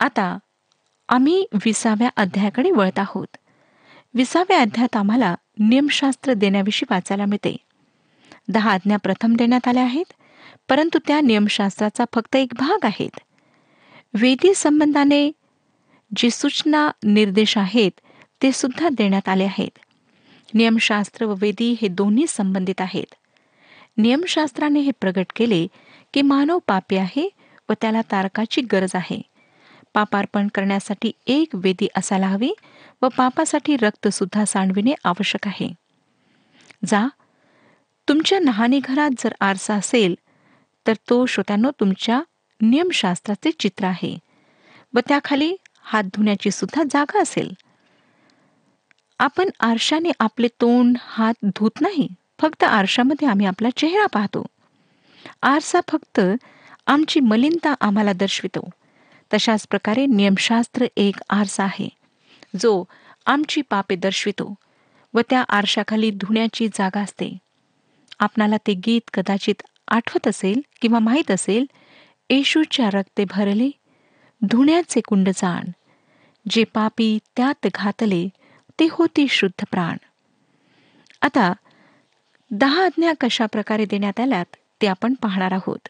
आता 0.00 0.38
आम्ही 1.08 1.46
विसाव्या 1.52 2.08
अध्यायाकडे 2.16 2.70
वळत 2.70 2.98
आहोत. 2.98 3.36
विसाव्या 4.14 4.60
अध्यायात 4.60 4.96
आम्हाला 4.96 5.34
नियमशास्त्र 5.58 6.32
देण्याविषयी 6.32 6.86
वाचायला 6.90 7.24
मिळते. 7.24 7.56
दहा 8.48 8.72
आज्ञा 8.72 8.96
प्रथम 8.96 9.34
देण्यात 9.36 9.68
आल्या 9.68 9.82
आहेत 9.82 10.12
परंतु 10.68 10.98
त्या 11.06 11.20
नियमशास्त्राचा 11.20 12.04
फक्त 12.14 12.36
एक 12.36 12.52
भाग 12.58 12.84
आहेत. 12.84 13.20
वेदी 14.14 14.54
संबंधाने 14.54 15.32
जी 16.16 16.30
सूचना 16.30 16.90
निर्देश 17.04 17.58
आहेत 17.58 18.00
ते 18.42 18.52
सुद्धा 18.52 18.88
देण्यात 18.92 19.28
आले 19.28 19.44
आहेत. 19.44 19.78
नियमशास्त्र 20.54 21.26
व 21.26 21.34
वेदी 21.38 21.76
हे 21.82 21.88
दोन्ही 21.88 22.24
संबंधित 22.28 22.80
आहेत. 22.80 23.14
नियमशास्त्राने 23.98 24.80
हे 24.80 24.90
प्रगट 25.00 25.26
केले 25.36 25.66
की 26.14 26.22
मानव 26.22 26.58
पापी 26.66 26.96
आहे 26.96 27.28
व 27.70 27.74
त्याला 27.80 28.00
तारकाची 28.10 28.60
गरज 28.60 28.94
आहे. 28.94 29.20
पापार्पण 29.94 30.48
करण्यासाठी 30.54 31.10
एक 31.26 31.48
वेदी 31.54 31.88
असायला 31.96 32.26
हवी 32.26 32.52
व 33.02 33.08
पापासाठी 33.08 33.76
रक्तसुद्धा 33.76 34.44
सांडविणे 34.44 34.94
आवश्यक 35.04 35.46
आहे. 35.46 35.72
जा 36.86 37.06
तुमच्या 38.08 38.38
नहानी 38.38 38.80
घरात 38.84 39.10
जर 39.18 39.32
आरसा 39.40 39.74
असेल 39.74 40.14
तर 40.86 40.92
तो 41.10 41.24
श्रोत्यांनो 41.26 41.70
तुमच्या 41.80 42.20
नियमशास्त्राचे 42.60 43.50
चित्र 43.58 43.84
आहे 43.84 44.16
व 44.94 45.00
त्याखाली 45.08 45.54
हात 45.82 46.04
धुण्याची 46.04 46.50
सुद्धा 46.50 46.82
जागा 46.90 47.20
असेल. 47.22 47.52
आपण 49.18 49.48
आरशाने 49.60 50.10
आपले 50.20 50.48
तोंड 50.60 50.96
हात 51.00 51.34
धुत 51.44 51.80
नाही 51.80 52.08
फक्त 52.40 52.64
आरशामध्ये 52.64 53.28
आम्ही 53.28 53.46
आपला 53.46 53.68
चेहरा 53.76 54.06
पाहतो. 54.06 54.46
आरसा 55.42 55.80
फक्त 55.88 56.20
आमची 56.86 57.20
मलिनता 57.20 57.74
आम्हाला 57.80 58.12
दर्शवितो. 58.12 58.68
तशाच 59.30 59.66
प्रकारे 59.70 60.06
नियमशास्त्र 60.06 60.86
एक 60.96 61.16
आरसा 61.30 61.64
आहे 61.64 61.88
जो 62.60 62.84
आमची 63.26 63.60
पापे 63.62 63.96
दर्शवितो 63.96 64.54
व 65.14 65.20
त्या 65.30 65.42
आरशाखाली 65.48 66.10
धुण्याची 66.10 66.68
जागा 66.68 67.00
असते. 67.00 67.36
आपणाला 68.20 68.56
ते 68.66 68.74
गीत 68.86 69.10
कदाचित 69.14 69.62
आठवत 69.88 70.28
असेल 70.28 70.60
किंवा 70.80 70.98
माहीत 70.98 71.30
असेल 71.30 71.64
येशूच्या 72.30 72.88
रक्ते 72.90 73.24
भरले 73.30 73.70
धुण्याचे 74.42 75.00
कुंड 75.00 75.28
जाण 75.28 75.70
जे 76.50 76.64
पापी 76.64 77.18
त्यात 77.36 77.66
घातले 77.74 78.26
ते 78.80 78.88
होती 78.90 79.26
शुद्ध 79.28 79.64
प्राण. 79.70 79.96
आता 81.22 81.52
दहा 82.50 82.84
आज्ञा 82.84 83.12
कशा 83.20 83.46
प्रकारे 83.46 83.84
देण्यात 83.84 84.20
आल्यात 84.20 84.56
ते 84.82 84.86
आपण 84.86 85.14
पाहणार 85.14 85.52
आहोत. 85.52 85.88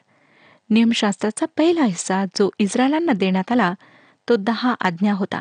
नियमशास्त्राचा 0.70 1.46
पहिला 1.56 1.84
हिस्सा 1.84 2.24
जो 2.24 2.50
इस्रायलांना 2.58 3.12
देण्यात 3.12 3.52
आला 3.52 3.72
तो 4.28 4.36
दहा 4.36 4.74
आज्ञा 4.80 5.12
होता 5.12 5.40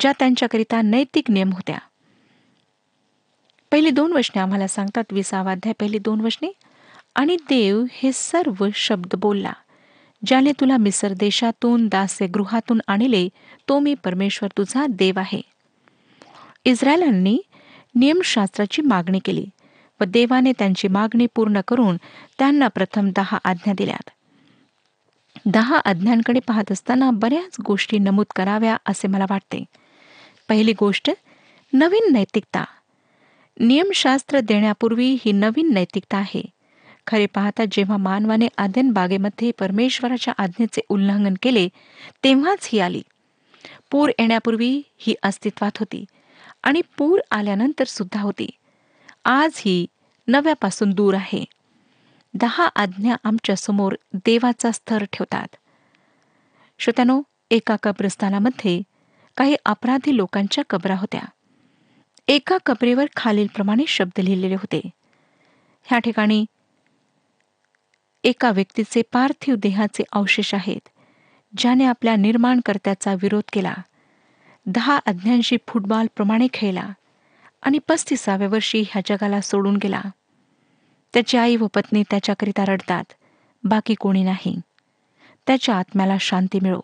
ज्या 0.00 0.12
त्यांच्याकरिता 0.18 0.82
नैतिक 0.82 1.30
नियम 1.30 1.52
होत्या. 1.52 1.78
पहिली 3.72 3.90
दोन 3.90 4.12
वचने 4.12 4.40
आम्हाला 4.40 4.66
सांगतात 4.68 5.04
विसावा 5.10 5.52
अध्याय 5.52 5.72
पहिली 5.80 5.98
दोन 5.98 6.20
वचने 6.20 6.52
आणि 7.14 7.36
देव 7.36 7.84
हे 7.92 8.10
सर्व 8.14 8.66
शब्द 8.74 9.14
बोलला 9.14 9.52
ज्याने 10.26 10.52
तुला 10.52 10.76
मिसर 10.76 11.12
देशातून 11.12 11.88
दास्य 11.88 12.26
गृहातून 12.26 12.80
आणले 12.86 13.28
तो 13.68 13.78
मी 13.78 13.94
परमेश्वर 13.94 14.48
तुझा 14.58 14.86
देव 14.90 15.18
आहे. 15.18 15.40
इस्रायलांनी 16.64 17.38
नियमशास्त्राची 17.94 18.82
मागणी 18.82 19.18
केली 19.18 19.46
व 20.00 20.04
देवाने 20.04 20.52
त्यांची 20.58 20.88
मागणी 20.88 21.26
पूर्ण 21.34 21.60
करून 21.68 21.96
त्यांना 22.38 22.68
प्रथम 22.68 23.10
दहा 23.16 23.38
आज्ञा 23.44 23.72
दिल्यात. 23.78 24.10
दहा 25.46 25.76
आज्ञांकडे 25.76 26.40
पाहत 26.40 26.72
असताना 26.72 27.10
बऱ्याच 27.10 27.56
गोष्टी 27.66 27.98
नमूद 27.98 28.26
कराव्या 28.36 28.76
असे 28.86 29.08
मला 29.08 29.24
वाटते. 29.30 29.64
पहिली 30.48 30.72
गोष्ट 30.72 31.10
नवीन 31.72 32.12
नैतिकता. 32.12 32.64
नियमशास्त्र 33.60 34.40
देण्यापूर्वी 34.40 35.16
ही 35.24 35.32
नवीन 35.32 35.74
नैतिकता 35.74 36.18
आहे. 36.18 36.42
खरे 37.06 37.26
पाहता 37.26 37.64
जेव्हा 37.72 37.96
मानवाने 37.96 38.48
आद्यन 38.58 38.90
बागेमध्ये 38.90 39.50
परमेश्वराच्या 39.58 40.34
आज्ञेचे 40.38 40.80
उल्लंघन 40.88 41.34
केले 41.42 41.68
तेव्हाच 42.24 42.68
ही 42.72 42.78
आली. 42.78 43.02
पूर 43.90 44.10
येण्यापूर्वी 44.18 44.82
ही 44.98 45.14
अस्तित्वात 45.22 45.78
होती 45.78 46.04
आणि 46.62 46.80
पूर 46.98 47.20
आल्यानंतर 47.30 47.84
सुद्धा 47.84 48.20
होती. 48.20 48.50
आज 49.24 49.50
ही 49.56 49.86
नव्यापासून 50.28 50.90
दूर 50.90 51.14
आहे. 51.14 51.44
दहा 52.34 52.66
आज्ञा 52.66 53.16
आमच्यासमोर 53.24 53.94
देवाचा 54.14 54.70
स्तर 54.70 55.04
ठेवतात. 55.12 55.56
श्रोत्यानो 56.78 57.22
एका 57.50 57.76
कब्रस्थानामध्ये 57.82 58.82
काही 59.36 59.56
अपराधी 59.64 60.16
लोकांच्या 60.16 60.64
कबरा 60.70 60.94
होत्या. 60.94 61.20
एका 62.28 62.58
कबरेवर 62.66 63.06
खालीलप्रमाणे 63.16 63.84
शब्द 63.88 64.20
लिहिलेले 64.20 64.54
होते. 64.54 64.90
ह्या 65.82 65.98
ठिकाणी 65.98 66.44
एका 68.24 68.50
व्यक्तीचे 68.50 69.02
पार्थिव 69.12 69.54
देहाचे 69.58 70.02
अवशेष 70.12 70.54
आहेत 70.54 70.88
ज्याने 71.56 71.84
आपल्या 71.84 72.16
निर्माणकर्त्याचा 72.16 73.14
विरोध 73.14 73.42
केला. 73.52 73.74
दहा 74.66 75.00
आज्ञांशी 75.06 75.56
फुटबॉल 75.68 76.06
प्रमाणे 76.16 76.46
खेळला 76.52 76.88
आणि 77.62 77.78
पस्तीसाव्या 77.88 78.48
वर्षी 78.48 78.84
ह्या 78.90 79.02
जगाला 79.06 79.40
सोडून 79.40 79.76
गेला. 79.76 80.00
त्याची 81.14 81.36
आई 81.36 81.56
व 81.56 81.66
पत्नी 81.74 82.02
त्याच्याकरिता 82.02 82.64
रडतात. 82.64 83.04
बाकी 83.64 83.94
कोणी 83.94 84.22
नाही. 84.22 84.60
त्याच्या 85.46 85.74
आत्म्याला 85.74 86.16
शांती 86.20 86.58
मिळो. 86.62 86.80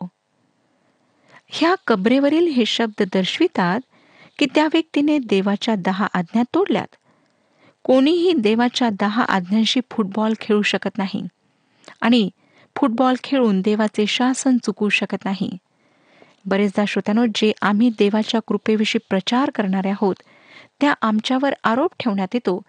ह्या 1.49 1.75
कबरेवरील 1.87 2.47
हे 2.47 2.67
शब्द 2.67 3.03
दर्शवितात 3.15 3.81
की 4.39 4.47
त्या 4.55 4.65
व्यक्तीने 4.65 5.19
देवाच्या 5.19 5.75
दहा 5.75 6.07
आज्ञा 6.15 6.43
तोडल्यात. 6.55 6.97
कोणीही 7.85 8.33
देवाच्या 8.33 8.89
दहा 9.01 9.23
आज्ञांशी 9.23 9.81
फुटबॉल 9.91 10.35
खेळू 10.41 10.63
शकत 10.63 10.99
नाही. 10.99 11.23
आणि 12.01 12.31
फुटबॉल 12.77 13.15
खेळून 13.25 13.61
देवाचे 13.61 14.07
शासन 14.07 14.57
चुकवू 14.57 14.89
शकत 14.89 15.25
नाही. 15.25 15.51
बरेचदा 16.47 16.85
श्रोत्यानो 16.85 17.27
जे 17.35 17.53
आम्ही 17.63 17.89
देवाच्या 17.89 18.41
कृपेविषयी 18.47 19.07
प्रचार 19.11 19.51
करणारे 19.51 19.91
आहोत 19.91 20.15
त्या 20.81 20.95
आमच्यावर 21.03 21.55
आरोप 21.65 21.91
ठेवण्यात 22.01 22.29
येतो 22.35 22.63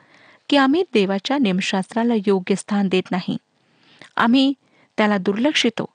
की 0.51 0.57
आम्ही 0.57 0.83
देवाच्या 0.93 1.37
नियमशास्त्राला 1.37 2.13
योग्य 2.27 2.55
स्थान 2.55 2.87
देत 2.87 3.11
नाही. 3.11 3.37
आम्ही 4.15 4.53
त्याला 4.97 5.17
दुर्लक्षितो 5.17 5.85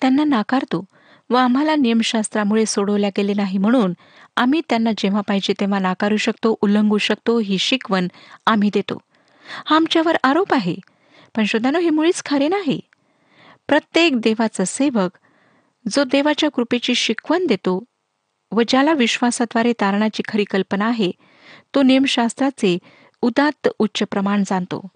त्यांना 0.00 0.24
नाकारतो 0.24 0.84
व 1.30 1.34
आम्हाला 1.34 1.74
नियमशास्त्रामुळे 1.76 2.66
सोडवल्या 2.66 3.10
गेले 3.16 3.34
नाही 3.34 3.58
म्हणून 3.58 3.92
आम्ही 4.36 4.60
त्यांना 4.68 4.90
जेव्हा 4.98 5.20
पाहिजे 5.20 5.52
तेव्हा 5.60 5.78
नाकारू 5.78 6.16
शकतो 6.16 6.56
उल्लंघू 6.60 6.98
शकतो 6.98 7.38
ही 7.38 7.58
शिकवण 7.58 8.08
आम्ही 8.46 8.70
देतो. 8.74 8.98
हा 9.66 9.76
आमच्यावर 9.76 10.16
आरोप 10.24 10.54
आहे. 10.54 10.76
पण 11.36 11.44
श्रोतानो 11.44 11.78
हे 11.78 11.90
मुळीच 11.90 12.22
खरे 12.26 12.48
नाही. 12.48 12.80
प्रत्येक 13.68 14.20
देवाचा 14.20 14.64
सेवक 14.64 15.18
जो 15.92 16.04
देवाच्या 16.04 16.50
कृपेची 16.50 16.94
शिकवण 16.94 17.46
देतो 17.46 17.84
व 18.52 18.62
ज्याला 18.68 18.92
विश्वासाद्वारे 18.92 19.72
तारणाची 19.72 20.22
खरी 20.28 20.44
कल्पना 20.44 20.86
आहे 20.86 21.10
तो 21.74 21.82
नियमशास्त्राचे 21.82 22.78
उदात्त 23.24 23.68
उच्च 23.78 24.02
प्रमाण 24.10 24.42
जाणतो. 24.46 24.88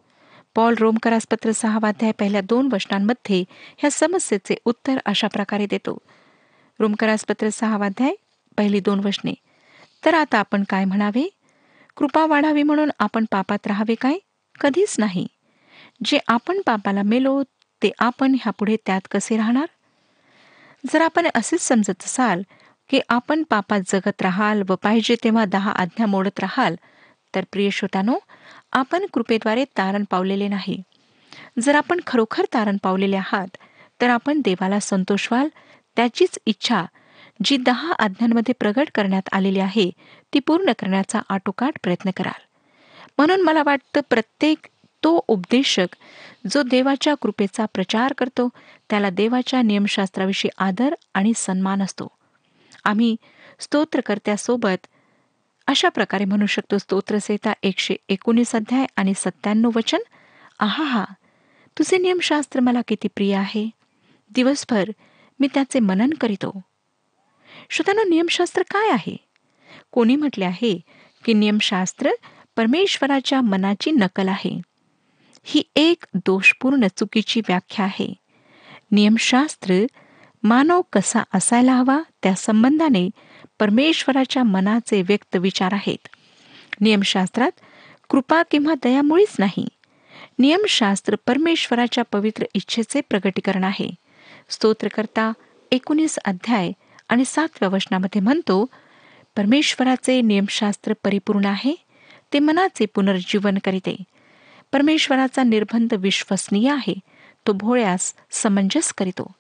पॉल 0.55 0.75
रोमकरास 0.79 1.27
पत्र 1.31 1.53
सहावाध्याय 1.53 2.13
पहिल्या 2.13 2.41
दोन 2.41 2.69
वचनांमध्ये 2.73 3.45
ह्या 3.79 3.91
समस्येचे 3.91 4.57
उत्तर 4.65 4.99
अशा 5.07 5.29
प्रकारे 5.29 5.67
देतो. 5.67 5.99
रोमकरास 6.81 7.25
पत्र 7.25 7.49
सहावाध्याय 7.49 8.15
पहिली 8.57 8.81
दोन 8.81 9.01
वचने. 9.05 9.35
तर 10.05 10.15
आता 10.15 10.39
आपण 10.39 10.65
काय 10.69 10.85
म्हणावे? 10.85 11.29
कृपा 11.97 12.27
वाढावी 12.27 12.63
म्हणून 12.63 12.91
आपण 12.99 13.25
पापात 13.31 13.67
राहावे 13.67 13.95
काय? 13.95 14.19
कधीच 14.61 14.97
नाही. 14.99 15.27
जे 16.05 16.19
आपण 16.29 16.61
पापाला 16.67 17.03
मेलो 17.03 17.43
ते 17.83 17.91
आपण 17.99 18.35
ह्यापुढे 18.35 18.77
त्यात 18.87 19.01
कसे 19.11 19.37
राहणार? 19.37 19.67
जर 20.93 21.01
आपण 21.01 21.29
असेच 21.35 21.61
समजत 21.61 22.05
असाल 22.05 22.43
की 22.91 23.01
आपण 23.09 23.43
पापात 23.43 23.81
जगत 23.87 24.23
राहाल 24.23 24.63
व 24.69 24.75
पाहिजे 24.75 25.17
तेव्हा 25.25 25.45
दहा 25.45 25.71
आज्ञा 25.71 26.07
मोडत 26.07 26.41
राहाल 26.41 26.77
तर 27.35 27.45
प्रिय 27.53 27.71
श्रोतानो 27.71 28.19
आपण 28.73 29.05
कृपेद्वारे 29.13 29.65
तारण 29.65 30.05
पावलेले 30.11 30.49
नाही. 30.49 30.83
जर 31.61 31.75
आपण 31.75 32.01
खरोखर 32.07 32.45
तारण 32.55 32.77
पावलेले 32.83 33.17
आहात 33.17 33.57
तर 34.01 34.11
आपण 34.11 34.41
देवाला 34.45 34.81
संतोष 34.81 35.29
व्हाल 35.33 35.49
त्याचीच 35.97 36.39
इच्छा 36.47 36.85
जी 37.45 37.57
दहा 37.57 37.93
आज्ञांमध्ये 37.99 38.55
प्रगट 38.61 38.89
करण्यात 38.95 39.29
आलेली 39.33 39.59
आहे 39.59 39.91
ती 40.35 40.39
पूर्ण 40.39 40.73
करण्याचा 40.79 41.21
आटोकाट 41.29 41.79
प्रयत्न 41.83 42.11
कराल. 42.17 42.41
म्हणून 43.19 43.43
मला 43.43 43.63
वाटतं 43.67 44.01
प्रत्येक 44.11 44.59
तो 45.05 45.25
उपदेशक 45.29 45.97
जो 46.51 46.63
देवाच्या 46.63 47.15
कृपेचा 47.15 47.67
प्रचार 47.75 48.13
करतो 48.19 48.49
त्याला 48.91 49.11
देवाच्या 49.11 49.63
नियमशास्त्राविषयी 49.63 50.51
आदर 50.59 50.95
आणि 51.15 51.33
सन्मान 51.37 51.83
असतो. 51.83 52.09
आम्ही 52.85 53.17
स्तोत्रकर्त्यासोबत 53.59 54.87
अशा 55.69 55.89
प्रकारे 55.89 56.25
म्हणू 56.25 56.47
शकतो 56.47 56.79
स्तोत्रसेता 56.79 57.53
एकशे 57.63 57.95
एकोणीस 58.09 58.55
अध्याय 58.55 58.87
आणि 58.97 59.13
सत्त्याण्णव 59.17 59.71
वचन. 59.77 59.99
आहा 60.59 60.85
हा 60.85 61.05
तुझे 61.79 61.99
नियमशास्त्र 61.99 62.61
मला 62.61 62.81
किती 62.89 63.09
प्रिय 63.09 63.35
आहे. 63.35 63.71
दिवसभर 64.31 64.91
मी 65.41 65.49
त्याचे 65.55 65.81
मनन 65.81 66.11
करीतो. 66.11 66.61
श्रोतांनो 67.71 68.03
नियमशास्त्र 68.09 68.63
काय 68.63 68.91
आहे? 68.91 69.17
कोणी 69.91 70.17
म्हटले 70.17 70.45
आहे 70.45 70.81
की 71.25 71.33
नियमशास्त्र 71.33 72.11
परमेश्वराच्या 72.57 73.41
मनाची 73.41 73.91
नकल 73.91 74.29
आहे. 74.29 74.61
ही 75.45 75.63
एक 75.77 76.05
दोषपूर्ण 76.15 76.87
चुकीची 76.97 77.41
व्याख्या 77.41 77.85
आहे. 77.85 78.15
नियमशास्त्र 78.91 79.75
मानव 80.43 80.83
कसा 80.93 81.23
असायला 81.35 81.73
हवा 81.73 82.01
त्या 82.23 82.35
संबंधाने 82.35 83.11
परमेश्वराच्या 83.59 84.43
मनाचे 84.45 85.03
व्यक्त 85.03 85.37
विचार 85.37 85.73
आहेत. 85.73 86.09
नियमशास्त्रात 86.81 87.51
कृपा 88.09 88.43
किंवा 88.51 88.75
दयामुळेच 88.83 89.37
नाही. 89.39 89.69
नियमशास्त्र 90.39 91.17
परमेश्वराच्या 91.27 92.05
पवित्र 92.13 92.45
इच्छेचे 92.55 93.01
प्रगटीकरण 93.01 93.65
आहे. 93.65 93.91
स्तोत्रकर्ता 94.49 95.33
एकोणीस 95.73 96.19
अध्याय 96.25 96.73
आणि 97.09 97.25
सातव्या 97.25 97.69
वचनामध्ये 97.69 98.21
म्हणतो 98.21 98.67
परमेश्वराचे 99.37 100.21
नियमशास्त्र 100.21 100.93
परिपूर्ण 101.05 101.45
आहे 101.45 101.75
ते 102.33 102.39
मनाचे 102.39 102.87
पुनर्जीवन 102.87 103.59
करीते. 103.65 103.97
परमेश्वराचा 104.73 105.43
निर्बंध 105.43 105.95
विश्वसनीय 105.95 106.71
आहे 106.71 106.95
तो 107.47 107.53
भोळ्यास 107.53 108.15
समंजस 108.31 108.93
करीतो. 108.93 109.33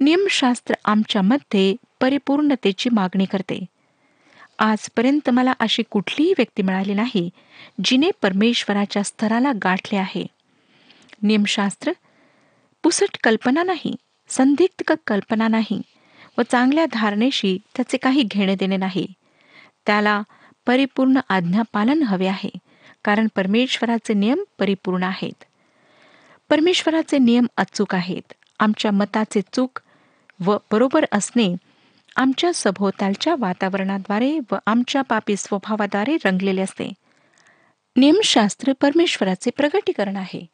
नियमशास्त्र 0.00 0.74
आमच्यामध्ये 0.84 1.76
परिपूर्णतेची 2.02 2.90
मागणी 2.90 3.24
करते. 3.24 3.64
आजपर्यंत 4.58 5.30
मला 5.30 5.52
अशी 5.60 5.82
कुठलीही 5.90 6.32
व्यक्ती 6.32 6.62
मिळाली 6.62 6.94
नाही 6.94 7.30
जिने 7.84 8.10
परमेश्वराच्या 8.22 9.02
स्तराला 9.02 9.52
गाठले 9.52 9.98
आहे. 9.98 10.26
नियमशास्त्र 11.22 11.92
पुसट 12.84 13.16
कल्पना 13.24 13.62
नाही 13.62 13.94
संदिग्ध 14.28 14.92
कल्पना 15.06 15.48
नाही 15.48 15.80
व 16.38 16.42
चांगल्या 16.42 16.86
धारणेशी 16.92 17.58
त्याचे 17.76 17.96
काही 17.96 18.22
घेणे 18.22 18.54
देणे 18.54 18.76
नाही. 18.76 19.06
त्याला 19.86 20.22
परिपूर्ण 20.66 21.20
आज्ञापालन 21.28 22.02
हवे 22.02 22.26
आहे 22.26 22.50
कारण 23.04 23.28
परमेश्वराचे 23.36 24.14
नियम 24.14 24.44
परिपूर्ण 24.58 25.02
आहेत. 25.02 25.44
परमेश्वराचे 26.50 27.18
नियम 27.18 27.46
अचूक 27.56 27.94
आहेत 27.94 28.32
आमच्या 28.58 28.90
मताचे 28.90 29.40
चूक 29.52 29.80
व 30.44 30.56
बरोबर 30.72 31.04
असणे 31.12 31.54
आमच्या 32.16 32.50
सभोवतालच्या 32.54 33.34
वातावरणाद्वारे 33.38 34.38
व 34.52 34.56
आमच्या 34.66 35.02
पापी 35.02 35.36
स्वभावाद्वारे 35.36 36.16
रंगलेले 36.24 36.60
असते. 36.60 36.92
नियमशास्त्र 37.96 38.72
परमेश्वराचे 38.80 39.50
प्रगटीकरण 39.50 40.16
आहे. 40.16 40.46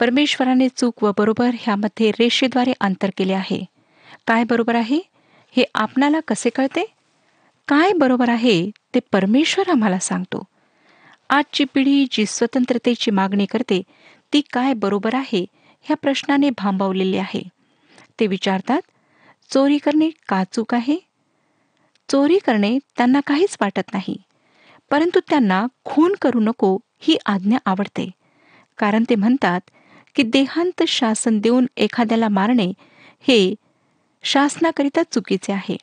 परमेश्वराने 0.00 0.68
चूक 0.68 1.04
व 1.04 1.12
बरोबर 1.18 1.50
ह्यामध्ये 1.60 2.10
रेषेद्वारे 2.10 2.72
अंतर 2.80 3.10
केले 3.16 3.32
आहे. 3.32 3.64
काय 4.26 4.44
बरोबर 4.44 4.74
आहे? 4.74 5.00
हे 5.56 5.64
आपणाला 5.74 6.20
कसे 6.28 6.50
कळते? 6.50 6.84
काय 7.68 7.92
बरोबर 7.92 8.28
आहे 8.28 8.70
ते 8.94 9.00
परमेश्वर 9.12 9.70
आम्हाला 9.70 9.98
सांगतो. 9.98 10.44
आजची 11.30 11.64
पिढी 11.64 12.06
जी 12.10 12.26
स्वतंत्रतेची 12.26 13.10
मागणी 13.10 13.46
करते 13.46 13.82
ती 14.32 14.40
काय 14.52 14.72
बरोबर 14.72 15.14
आहे 15.14 15.44
ह्या 15.82 15.96
प्रश्नाने 15.96 16.50
भांबावलेली 16.50 17.16
आहे. 17.16 17.42
ते 18.20 18.26
विचारतात 18.26 18.80
चोरी 19.50 19.78
करणे 19.78 20.10
का 20.28 20.44
चूक 20.52 20.74
आहे? 20.74 20.96
चोरी 22.10 22.38
करणे 22.38 22.78
त्यांना 22.96 23.20
काहीच 23.26 23.56
वाटत 23.60 23.94
नाही. 23.94 24.16
परंतु 24.90 25.20
त्यांना 25.20 25.66
खून 25.84 26.14
करू 26.22 26.40
नको 26.40 26.78
ही 26.98 27.16
आज्ञा 27.26 27.58
आवडते. 27.64 28.10
कारण 28.78 29.04
ते 29.10 29.14
म्हणतात 29.14 29.60
की 30.14 30.22
देहांत 30.22 30.82
शासन 30.88 31.38
देऊन 31.38 31.66
एखाद्याला 31.76 32.28
मारणे 32.28 32.72
हे 33.20 33.54
शासनाकरिता 34.22 35.02
चुकीचे 35.02 35.52
आहे. 35.52 35.76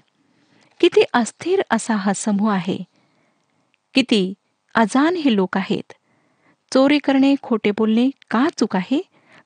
किती 0.80 1.04
अस्थिर 1.13 1.62
असा 1.69 1.95
हा 1.95 2.13
समूह 2.13 2.54
आहे. 2.54 2.78
किती 3.93 4.34
अजान 4.73 5.15
हे 5.15 5.36
लोक 5.36 5.58
आहेत. 5.58 5.93
चोरी 6.73 6.99
करणे 6.99 7.36
खोटे 7.41 7.71
बोलणे 7.71 8.10
का 8.30 8.47
चूक 8.58 8.75
आहे? 8.75 9.01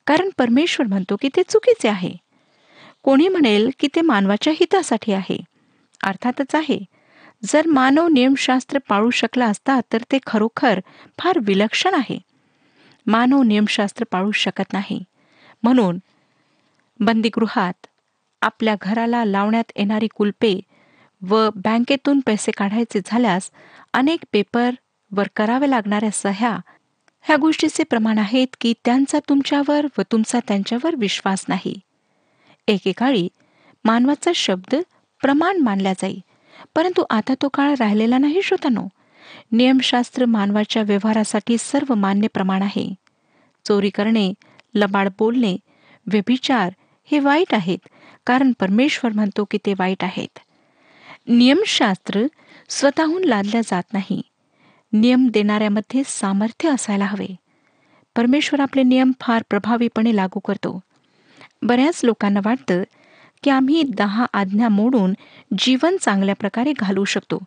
कारण 0.07 0.29
परमेश्वर 0.37 0.87
म्हणतो 0.87 1.15
की 1.21 1.29
ते 1.35 1.41
चुकीचे 1.49 1.87
आहे. 1.87 2.13
कोणी 3.03 3.27
म्हणेल 3.27 3.69
की 3.79 3.87
ते 3.95 4.01
मानवाच्या 4.01 4.53
हितासाठी 4.53 5.13
आहे. 5.13 5.37
अर्थातच 6.03 6.55
आहे. 6.55 6.79
जर 7.45 7.67
मानव 7.67 8.07
नियमशास्त्र 8.07 8.79
पाळू 8.89 9.09
शकला 9.09 9.45
असता 9.45 9.79
तर 9.93 10.03
ते 10.11 10.17
खरोखर 10.27 10.79
फार 11.17 11.39
विलक्षण 11.41 11.93
आहे. 11.93 12.19
मानव 13.07 13.43
नियमशास्त्र 13.43 14.05
पाळू 14.11 14.31
शकत 14.31 14.73
नाही. 14.73 15.03
म्हणून 15.63 15.99
बंदीगृहात 16.99 17.87
आपल्या 18.41 18.75
घराला 18.81 19.25
लावण्यात 19.25 19.71
येणारी 19.75 20.07
कुलपे 20.15 20.59
व 21.21 21.49
बँकेतून 21.55 22.19
पैसे 22.19 22.51
काढायचे 22.51 22.99
झाल्यास 23.05 23.51
अनेक 23.93 24.19
पेपर 24.31 24.69
वर 25.11 25.27
कराव्या 25.35 25.69
लागणाऱ्या 25.69 26.11
सह्या 26.13 26.57
ह्या 27.21 27.35
गोष्टीचे 27.37 27.83
प्रमाण 27.83 28.17
आहेत 28.17 28.47
की 28.61 28.73
त्यांचा 28.85 29.19
तुमच्यावर 29.19 29.85
व 29.97 30.01
तुमचा 30.11 30.39
त्यांच्यावर 30.47 30.95
विश्वास 30.95 31.45
नाही. 31.47 31.79
एकेकाळी 32.69 33.29
मानवाचा 33.85 34.31
शब्द 34.35 34.75
प्रमाण 35.21 35.57
मानला 35.57 35.93
जाई. 35.93 36.17
परंतु 36.75 37.03
आता 37.09 37.33
तो 37.41 37.49
काळ 37.49 37.73
राहिलेला 37.79 38.17
नाही 38.17 38.41
श्रोतानो. 38.41 38.87
नियमशास्त्र 39.51 40.25
मानवाच्या 40.25 40.81
व्यवहारासाठी 40.81 41.55
सर्व 41.59 41.93
मान्य 41.93 42.27
प्रमाण 42.27 42.61
आहे. 42.61 42.93
चोरी 43.65 43.89
करणे 43.89 44.33
लबाड 44.75 45.09
बोलणे 45.19 45.57
व्यभिचार 46.07 46.73
हे 47.11 47.19
वाईट 47.19 47.53
आहेत 47.53 47.77
कारण 48.25 48.51
परमेश्वर 48.59 49.11
म्हणतो 49.11 49.45
की 49.51 49.57
ते 49.65 49.73
वाईट 49.79 50.03
आहेत. 50.03 50.39
नियमशास्त्र 51.27 52.21
स्वतःहून 52.69 53.23
लादल्या 53.23 53.61
जात 53.61 53.83
नाही. 53.93 54.21
नियम 54.93 55.27
देणाऱ्यामध्ये 55.27 56.01
सामर्थ्य 56.05 56.69
असायला 56.69 57.05
हवे. 57.05 57.35
परमेश्वर 58.15 58.59
आपले 58.59 58.83
नियम 58.83 59.11
फार 59.21 59.43
प्रभावीपणे 59.49 60.15
लागू 60.15 60.39
करतो. 60.39 60.79
बऱ्याच 61.61 62.01
लोकांना 62.03 62.39
वाटतं 62.45 62.83
की 63.43 63.49
आम्ही 63.49 63.83
दहा 63.83 64.25
आज्ञा 64.33 64.69
मोडून 64.69 65.13
जीवन 65.57 65.97
चांगल्या 66.01 66.35
प्रकारे 66.35 66.73
घालवू 66.79 67.05
शकतो. 67.05 67.39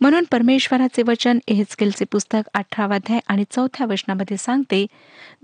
म्हणून 0.00 0.24
परमेश्वराचे 0.30 1.02
वचन 1.06 1.38
एहेचकेलचे 1.48 2.04
पुस्तक 2.04 2.48
अठरावा 2.54 2.94
अध्याय 2.94 3.20
आणि 3.28 3.44
चौथ्या 3.50 3.86
वचनामध्ये 3.86 4.36
सांगते 4.36 4.86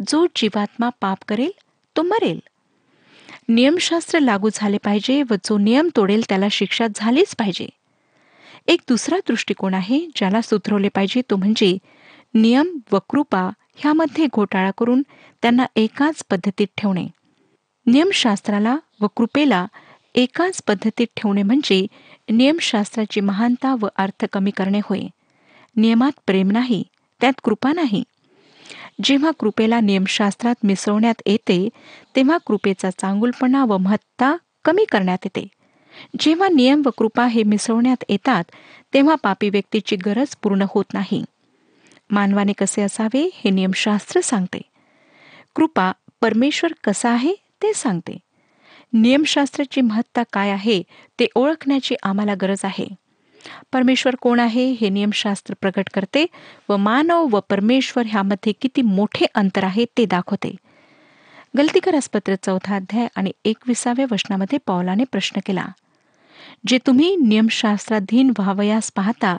जो 0.08 0.26
जीवात्मा 0.36 0.88
पाप 1.00 1.18
करेल 1.28 1.50
तो 1.96 2.02
मरेल. 2.02 2.40
नियमशास्त्र 3.48 4.18
लागू 4.18 4.48
झाले 4.54 4.78
पाहिजे 4.84 5.22
व 5.30 5.34
जो 5.44 5.58
नियम 5.58 5.88
तोडेल 5.96 6.22
त्याला 6.28 6.46
शिक्षा 6.50 6.86
झालीच 6.94 7.34
पाहिजे. 7.36 7.68
एक 8.66 8.80
दुसरा 8.88 9.16
दृष्टिकोन 9.28 9.74
आहे 9.74 10.06
ज्याला 10.16 10.40
सुधरवले 10.40 10.88
पाहिजे 10.88 11.22
तो 11.30 11.36
म्हणजे 11.36 11.78
नियम 12.34 12.78
व 12.92 12.98
कृपा 13.08 13.50
ह्यामध्ये 13.76 14.26
घोटाळा 14.26 14.70
करून 14.78 15.02
त्यांना 15.42 15.66
एकाच 15.76 16.24
पद्धतीत 16.30 16.66
ठेवणे. 16.76 17.06
नियमशास्त्राला 17.88 18.76
व 19.00 19.06
कृपेला 19.16 19.66
एकाच 20.14 20.62
पद्धतीत 20.62 21.06
ठेवणे 21.16 21.42
म्हणजे 21.42 21.86
नियमशास्त्राची 22.30 23.20
महानता 23.20 23.76
व 23.80 23.86
अर्थ 23.96 24.24
कमी 24.32 24.50
करणे 24.50 24.80
होय. 24.84 25.00
नियमात 25.76 26.12
प्रेम 26.26 26.50
नाही 26.50 26.84
त्यात 27.20 27.32
कृपा 27.44 27.72
नाही. 27.72 28.04
जेव्हा 29.04 29.30
कृपेला 29.30 29.80
नियमशास्त्रात 29.80 30.54
मिसळण्यात 30.62 31.22
येते 31.26 31.68
तेव्हा 32.16 32.38
कृपेचा 32.46 32.90
चांगुलपणा 32.90 33.64
व 33.64 33.76
महत्ता 33.76 34.36
कमी 34.64 34.84
करण्यात 34.84 35.18
येते. 35.24 35.46
जेव्हा 36.20 36.48
नियम 36.48 36.82
व 36.86 36.90
कृपा 36.98 37.26
हे 37.26 37.42
मिसळण्यात 37.42 38.04
येतात 38.08 38.44
तेव्हा 38.94 39.14
पापी 39.14 39.50
व्यक्तीची 39.50 39.96
गरज 39.96 40.36
पूर्ण 40.42 40.64
होत 40.74 40.84
नाही. 40.94 41.24
मानवाने 42.10 42.52
कसे 42.52 42.82
असावे 42.82 43.30
हे 43.34 43.50
नियमशास्त्र 43.50 44.20
सांगते. 44.20 44.60
कृपा 45.54 45.92
परमेश्वर 46.20 46.72
कसा 46.84 47.10
आहे? 47.10 47.47
ते 47.62 47.72
सांगते. 47.74 48.18
नियमशास्त्राची 48.92 49.80
महत्ता 49.80 50.22
काय 50.32 50.50
आहे 50.50 50.82
ते 51.20 51.26
ओळखण्याची 51.34 51.94
आम्हाला 52.02 52.34
गरज 52.34 52.60
आहे. 52.64 52.86
परमेश्वर 53.72 54.14
कोण 54.14 54.40
आहे 54.40 54.70
हे 54.70 54.88
नियमशास्त्र 54.88 55.54
प्रकट 55.60 55.88
करते 55.94 56.26
व 56.68 56.76
मानव 56.76 57.26
व 57.30 57.40
परमेश्वर 57.40 58.06
ह्यामध्ये 58.06 58.52
किती 58.60 58.82
मोठे 58.82 59.26
अंतर 59.34 59.64
आहे 59.64 59.84
ते 59.84 60.04
दाखवते. 60.04 60.54
गलतीकरासपत्र 61.58 62.34
चौथा 62.34 62.76
अध्याय 62.76 63.06
आणि 63.16 63.32
एकविसाव्या 63.44 64.06
वचनामध्ये 64.10 64.58
पौलाने 64.66 65.04
प्रश्न 65.04 65.40
केला. 65.46 65.66
जे 66.66 66.78
तुम्ही 66.86 67.16
नियमशास्त्राधीन 67.16 68.30
व्हावयास 68.38 68.92
पाहता 68.92 69.36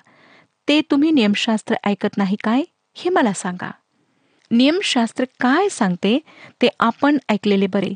ते 0.67 0.81
तुम्ही 0.81 1.11
नियमशास्त्र 1.11 1.75
ऐकत 1.83 2.17
नाही 2.17 2.35
काय 2.43 2.63
हे 2.95 3.09
मला 3.09 3.33
सांगा. 3.33 3.71
नियमशास्त्र 4.51 5.23
काय 5.39 5.69
सांगते 5.69 6.19
ते 6.61 6.67
आपण 6.79 7.17
ऐकलेले 7.29 7.67
बरे. 7.67 7.93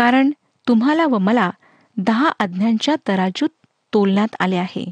कारण 0.00 0.30
तुम्हाला 0.66 1.06
व 1.06 1.18
मला 1.18 1.50
दहा 1.96 2.30
आज्ञांच्या 2.38 2.94
तराजूत 3.08 3.48
तोलण्यात 3.92 4.36
आले 4.40 4.56
आहे 4.56 4.84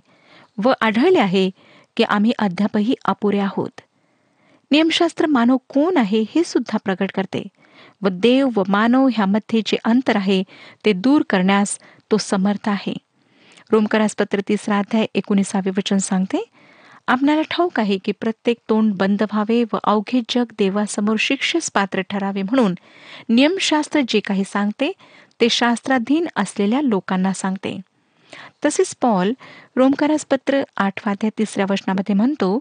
व 0.64 0.72
आढळले 0.80 1.18
आहे 1.18 1.50
की 1.96 2.02
आम्ही 2.02 2.32
अद्यापही 2.38 2.94
अपुरे 3.04 3.38
आहोत. 3.38 3.80
नियमशास्त्र 4.70 5.26
मानव 5.26 5.56
कोण 5.68 5.96
आहे 5.96 6.24
हे 6.30 6.44
सुद्धा 6.44 6.78
प्रकट 6.84 7.12
करते 7.14 7.42
व 8.02 8.08
देव 8.08 8.48
व 8.56 8.62
मानव 8.68 9.08
ह्यामध्ये 9.12 9.60
जे 9.66 9.76
अंतर 9.84 10.16
आहे 10.16 10.42
ते 10.84 10.92
दूर 10.92 11.22
करण्यास 11.30 11.78
तो 12.10 12.16
समर्थ 12.16 12.68
आहे. 12.68 12.94
रोमकरास 13.72 14.14
पत्र 14.16 14.40
तिसरा 14.48 14.78
अध्याय 14.78 15.06
एकोणीसावे 15.14 15.70
वचन 15.70 15.98
सांगते 15.98 16.44
आपणाला 17.08 17.42
ठाऊक 17.50 17.78
आहे 17.80 17.96
की 18.04 18.12
प्रत्येक 18.12 18.56
तोंड 18.68 18.92
बंद 18.96 19.22
व्हावे 19.22 19.62
व 19.72 19.76
अवघे 19.84 20.20
जग 20.30 20.52
देवासमोर 20.58 21.16
शिक्षेस 21.18 21.70
पात्र 21.70 22.00
ठरावे 22.10 22.42
म्हणून 22.42 22.74
नियमशास्त्र 23.28 24.00
जे 24.08 24.20
काही 24.20 24.44
सांगते 24.44 24.90
ते 25.40 25.48
शास्त्राधीन 25.50 26.26
असलेल्या 26.36 26.80
लोकांना 26.82 27.32
सांगते. 27.32 27.76
तसेच 28.64 28.94
पॉल 29.00 29.32
रोमकारास 29.76 30.26
पत्र 30.30 30.62
आठवाद्या 30.76 31.30
तिसऱ्या 31.38 31.66
वचनामध्ये 31.70 32.14
म्हणतो 32.14 32.58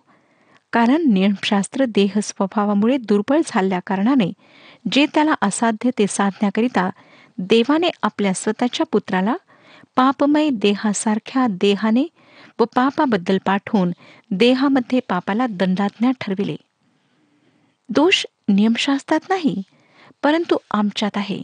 कारण 0.74 1.04
नियमशास्त्र 1.08 1.86
देह 1.86 2.20
स्वभावामुळे 2.24 2.98
दुर्बळ 2.98 3.42
झाल्या 3.46 3.80
कारणाने 3.88 4.32
जे 4.92 5.06
त्याला 5.14 5.34
असाध्य 5.42 5.90
ते 5.98 6.06
साधण्याकरिता 6.10 6.90
देवाने 7.38 7.90
आपल्या 8.04 8.34
स्वतःच्या 8.34 8.86
पुत्राला 8.92 9.36
पापमय 9.96 10.50
देहासारख्या 10.54 11.46
देहाने 11.52 12.06
व 12.60 12.66
पापाबद्दल 12.66 13.38
पाठवून 13.46 13.92
देहामध्ये 14.32 15.00
पापाला 15.00 15.48
दंडाज्ञा 15.50 16.12
ठरविले. 16.22 16.56
दोष 17.90 18.26
नियमशास्त्रात 18.48 19.20
नाही 19.30 19.62
परंतु 20.24 20.58
आमच्यात 20.72 21.18
आहे. 21.18 21.42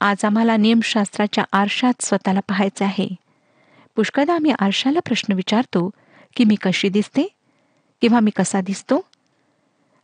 आज 0.00 0.24
आम्हाला 0.24 0.56
नियमशास्त्राच्या 0.56 1.44
आरशात 1.52 1.92
स्वतःला 2.00 2.40
पाहायचे 2.40 2.84
आहे. 2.84 3.08
पुष्कळदा 3.96 4.34
आम्ही 4.34 4.52
आरशाला 4.58 5.00
प्रश्न 5.00 5.32
विचारतो 5.32 5.90
की 6.36 6.44
मी 6.44 6.54
कशी 6.54 6.88
दिसते? 6.88 7.28
किंवा 8.00 8.20
मी 8.20 8.30
कसा 8.30 8.60
दिसतो? 8.60 9.04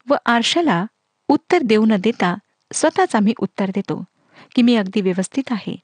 व 0.09 0.15
आरशाला 0.27 0.87
उत्तर 1.29 1.59
देऊ 1.63 1.87
न 1.87 1.93
देता 1.99 2.35
स्वतःच 2.73 3.15
आम्ही 3.17 3.33
उत्तर 3.39 3.71
देतो 3.71 4.05
की 4.57 4.63
मी 4.63 4.77
अगदी 4.77 5.01
व्यवस्थित 5.01 5.43
आहे. 5.51 5.77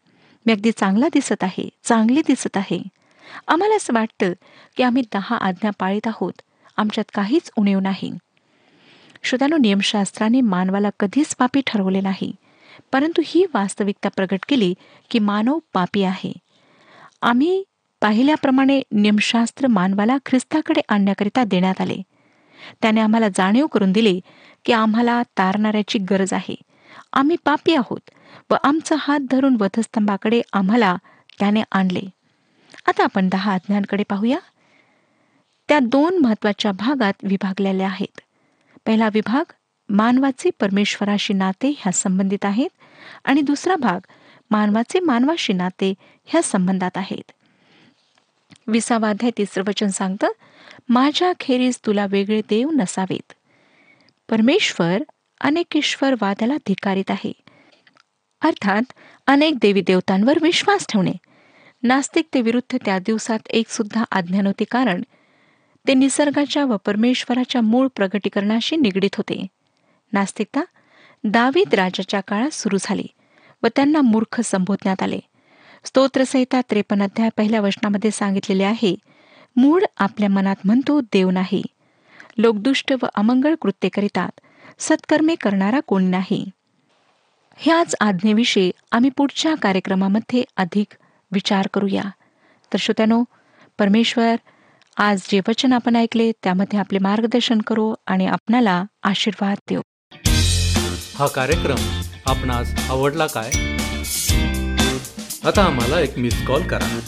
मी 0.47 0.53
अगदी 0.53 0.71
चांगला 0.77 1.07
दिसत 1.13 1.45
आहे 1.45 1.69
चांगली 1.85 2.23
दिसत 2.27 2.57
आहे. 2.57 2.83
आम्हाला 3.47 3.77
असं 3.77 3.95
वाटतं 3.95 4.33
की 4.77 4.83
आम्ही 4.83 5.03
दहा 5.13 5.37
आज्ञा 5.37 5.71
पाळीत 5.79 6.07
आहोत. 6.07 6.33
आमच्यात 6.77 7.11
काहीच 7.15 7.51
उणीव 7.57 7.81
नाही. 7.81 8.13
श्रोत्यानो 9.23 9.57
नियमशास्त्राने 9.57 10.41
मानवाला 10.41 10.91
कधीच 11.01 11.37
पापी 11.37 11.61
ठरवले 11.67 12.01
नाही. 12.01 12.33
परंतु 12.93 13.23
ही 13.25 13.45
वास्तविकता 13.55 14.09
प्रगट 14.09 14.39
केली 14.49 14.75
की 15.11 15.19
मानव 15.19 15.59
पापी 15.73 16.03
आहे. 16.03 16.33
आम्ही 17.23 17.65
पाहिल्याप्रमाणे 18.01 18.83
नियमशास्त्र 18.93 19.67
मानवाला 19.67 20.17
ख्रिस्ताकडे 20.27 20.81
आणण्याकरिता 20.89 21.45
देण्यात 21.45 21.81
आले. 21.81 22.03
त्याने 22.83 23.01
आम्हाला 23.01 23.29
जाणीव 23.29 23.67
करून 23.67 23.93
दिले 23.93 24.21
की 24.65 24.73
आम्हाला 24.73 25.23
तारणाऱ्याची 25.23 25.99
गरज 25.99 26.33
आहे. 26.33 26.55
आम्ही 27.13 27.37
पापी 27.45 27.75
आहोत 27.75 28.11
व 28.51 28.55
आमचा 28.65 28.97
हात 28.99 29.21
धरून 29.31 29.57
वधस्तंभाकडे 29.61 30.43
आम्हाला 30.53 30.97
त्याने 31.39 31.63
आणले. 31.73 32.01
आता 32.87 33.05
आपण 33.05 33.29
दहा 33.29 33.55
आज्ञांकडे 33.55 34.03
पाहूया. 34.09 34.39
त्या 35.69 35.79
दोन 35.79 36.19
महत्त्वाच्या 36.19 36.73
भागात 36.73 37.13
विभागलेल्या 37.23 37.87
आहेत. 37.87 38.21
पहिला 38.87 39.09
विभाग 39.15 39.53
मानवाचे 39.89 40.51
परमेश्वराशी 40.61 41.33
नाते 41.33 41.69
ह्या 41.69 41.93
संबंधित 41.93 42.45
आहेत 42.45 42.69
आणि 43.25 43.41
दुसरा 43.41 43.77
भाग 43.77 44.07
मानवाचे 44.51 45.01
मानवाशी 45.01 45.53
नाते 45.53 45.95
ह्या 46.25 46.43
संबंधात 46.43 46.97
आहेत. 46.97 47.33
विसावा 48.67 49.09
अध्याय 49.09 49.31
तिसरं 49.39 49.65
वचन 49.69 49.87
सांगतं 49.87 50.29
माझ्या 50.89 51.33
खेरीज 51.41 51.79
तुला 51.87 52.07
वेगळे 52.11 52.41
देव 52.49 52.71
नसावेत. 52.71 53.33
परमेश्वर 54.29 55.03
अनेकेश्वरवादाला 55.41 56.57
धिकारीत 56.57 57.11
आहे. 57.11 57.33
अर्थात 58.41 58.83
अनेक 59.27 59.55
देवी 59.63 59.81
देवतांवर 59.81 60.39
विश्वास 60.43 60.87
ठेवणे. 60.89 61.13
नास्तिकतेविरुद्ध 61.83 62.77
त्या 62.85 62.99
दिवसात 62.99 63.39
एक 63.51 63.69
सुद्धा 63.69 64.05
आज्ञा 64.13 64.41
नव्हती 64.41 64.65
कारण 64.71 65.03
ते 65.87 65.95
निसर्गाच्या 65.95 66.65
व 66.65 66.77
परमेश्वराच्या 66.77 67.61
मूळ 67.61 67.87
प्रगटीकरणाशी 67.97 68.77
निगडीत 68.77 69.17
होते. 69.17 69.47
नास्तिकता 70.13 70.61
दावीद 71.25 71.75
राजाच्या 71.75 72.21
काळात 72.21 72.51
सुरू 72.51 72.77
झाली 72.81 73.07
व 73.63 73.67
त्यांना 73.77 74.01
मूर्ख 74.01 74.41
संबोधण्यात 74.41 75.03
आले. 75.03 75.19
स्तोत्रसहिता 75.85 76.61
त्रेपन्न 76.61 77.03
अध्याय 77.03 77.29
पहिल्या 77.37 77.61
वचनामध्ये 77.61 78.11
सांगितलेले 78.11 78.65
आहे 78.65 78.95
मूळ 79.57 79.83
आपल्या 79.97 80.29
मनात 80.29 80.57
म्हणतो 80.65 81.01
देव 81.01 81.31
नाही. 81.31 81.63
लोक 82.39 82.57
दुष्ट 82.57 82.93
व 83.03 83.07
अमंगळ 83.15 83.55
कृत्य 83.55 83.89
करीतात. 83.89 84.41
सत्कर्मे 84.79 85.35
करणारा 85.35 85.81
कोणी 85.81 86.09
नाही. 86.09 86.45
ह्याच 87.57 87.95
आज्ञेविषयी 88.01 88.71
आम्ही 88.93 89.11
पुढच्या 89.17 89.55
कार्यक्रमामध्ये 89.55 90.45
अधिक 90.57 90.95
विचार 91.33 91.69
करूया. 91.75 92.03
तर 92.73 92.79
श्रोत्यानो 92.79 93.25
परमेश्वर 93.79 94.35
आज 94.97 95.27
जे 95.31 95.41
वचन 95.49 95.73
आपण 95.73 95.97
ऐकले 95.97 96.33
त्यामध्ये 96.33 96.79
आपले 96.79 96.99
मार्गदर्शन 96.99 97.61
करू 97.61 97.95
आणि 98.07 98.27
आपणाला 98.27 98.85
आशीर्वाद 99.03 99.57
देऊ 99.69 99.81
हा 101.15 101.27
कार्यक्रम 101.27 102.01
आपणास 102.27 102.91
आवडला 102.91 103.27
काय? 103.27 103.51
आता 105.45 105.65
आम्हाला 105.65 106.01
एक 106.01 106.19
मिस 106.19 106.47
कॉल 106.47 106.63
करा. 106.69 107.01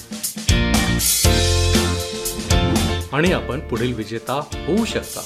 आणि 3.13 3.33
आपण 3.33 3.61
पुढील 3.61 3.95
विजेता 3.95 4.35
होऊ 4.67 4.85
शकता. 4.85 5.21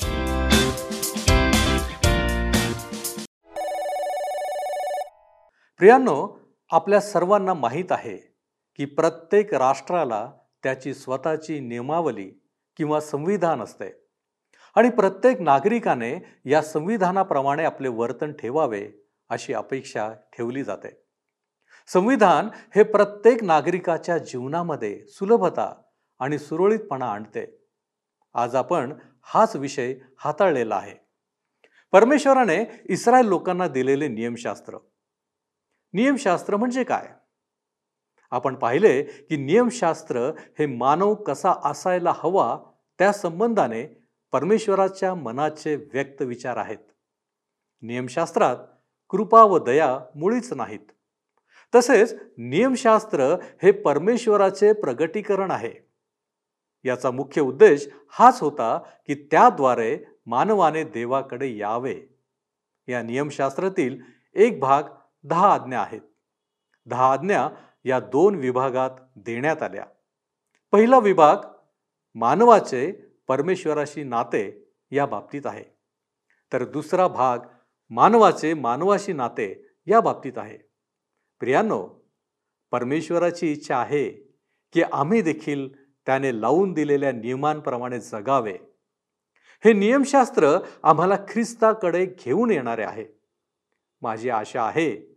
प्रियांनो 5.79 6.39
आपल्या 6.71 7.01
सर्वांना 7.01 7.55
माहीत 7.55 7.93
आहे 7.93 8.34
की 8.77 8.85
प्रत्येक 8.85 9.55
राष्ट्राला 9.55 10.33
त्याची 10.63 10.95
स्वतःची 10.95 11.61
नियमावली 11.61 12.33
किंवा 12.77 13.01
संविधान 13.01 13.63
असते. 13.63 14.05
आणि 14.75 14.91
प्रत्येक 14.91 15.41
नागरिकाने 15.41 16.41
या 16.45 16.63
संविधानाप्रमाणे 16.63 17.65
आपले 17.65 17.89
वर्तन 17.89 18.33
ठेवावे 18.33 18.89
अशी 19.29 19.55
अपेक्षा 19.55 20.13
ठेवली 20.33 20.65
जाते. 20.65 21.03
संविधान 21.87 22.49
हे 22.75 22.83
प्रत्येक 22.83 23.45
नागरिकाच्या 23.45 24.19
जीवनामध्ये 24.19 25.07
सुलभता 25.07 25.83
आणि 26.19 26.39
सुरळीतपणा 26.39 27.07
आणते. 27.13 27.67
आज 28.35 28.55
आपण 28.55 28.95
हाच 29.23 29.57
विषय 29.57 29.95
हाताळलेला 30.19 30.77
आहे. 30.77 30.97
परमेश्वराने 31.93 32.83
इस्रायल 32.89 33.25
लोकांना 33.25 33.69
दिलेले 33.69 34.09
नियमशास्त्र. 34.09 34.79
नियमशास्त्र 35.93 36.57
म्हणजे 36.57 36.85
काय? 36.85 37.09
आपण 38.35 38.55
पाहिले 38.55 39.03
की 39.03 39.37
नियमशास्त्र 39.37 40.17
हे 40.59 40.67
मानव 40.67 41.15
कसा 41.15 41.53
असायला 41.65 42.13
हवा 42.17 42.59
त्या 42.99 43.13
संबंधाने 43.13 44.07
परमेश्वराच्या 44.33 45.15
मनाचे 45.15 45.77
व्यक्त 45.77 46.23
विचार 46.23 46.57
आहेत. 46.57 46.79
नियमशास्त्रात 47.83 48.57
कृपा 49.09 49.43
व 49.43 49.59
दया 49.59 50.01
मुळीच 50.15 50.53
नाहीत. 50.53 50.93
तसेच 51.75 52.15
नियमशास्त्र 52.39 53.23
हे 53.63 53.71
परमेश्वराचे 53.71 54.73
प्रगटीकरण 54.73 55.51
आहे. 55.51 55.73
याचा 56.85 57.11
मुख्य 57.11 57.41
उद्देश 57.41 57.89
हाच 58.09 58.41
होता 58.41 58.79
की 58.79 59.15
त्याद्वारे 59.15 59.99
मानवाने 60.27 60.85
देवाकडे 60.85 61.57
यावे. 61.57 62.01
या 62.89 63.03
नियमशास्त्रातील 63.03 64.01
एक 64.35 64.61
भाग 64.61 64.83
दहा 65.23 65.55
आज्ञा 65.55 65.81
आहेत. 65.81 66.01
दहा 66.87 67.13
आज्ञा 67.13 67.49
या 67.85 68.01
दोन 68.01 68.35
विभागात 68.35 68.91
देण्यात 69.17 69.63
आल्या. 69.63 69.87
पहिला 70.73 70.99
विभाग 70.99 71.37
मानवाचे 72.15 72.93
परमेश्वराशी 73.29 74.05
नाते 74.05 74.73
या 74.91 75.07
बाबतीत 75.07 75.43
आहे. 75.45 75.65
तर 76.53 76.65
दुसरा 76.65 77.09
भाग 77.09 77.39
मानवाचे 77.91 78.55
मानवाशी 78.55 79.13
नाते 79.13 79.69
या 79.87 80.01
बाबतीत 80.01 80.33
आहे. 80.37 80.59
प्रियांनो 81.41 82.11
परमेश्वराची 82.71 83.53
इच्छा 83.53 83.77
आहे 83.77 84.11
की 84.73 84.83
आम्ही 84.83 85.23
देखील 85.23 85.85
त्याने 85.91 86.41
लावून 86.41 86.73
दिलेल्या 86.73 87.13
नियमांप्रमाणे 87.13 88.01
जगावे. 88.01 88.59
हे 89.65 89.73
नियमशास्त्र 89.73 90.59
आम्हाला 90.83 91.17
ख्रिस्ताकडे 91.29 92.07
घेऊन 92.07 92.51
येणारे 92.51 92.83
आहे. 92.83 93.07
माझी 94.03 94.31
आशा 94.31 94.63
आहे 94.63 95.14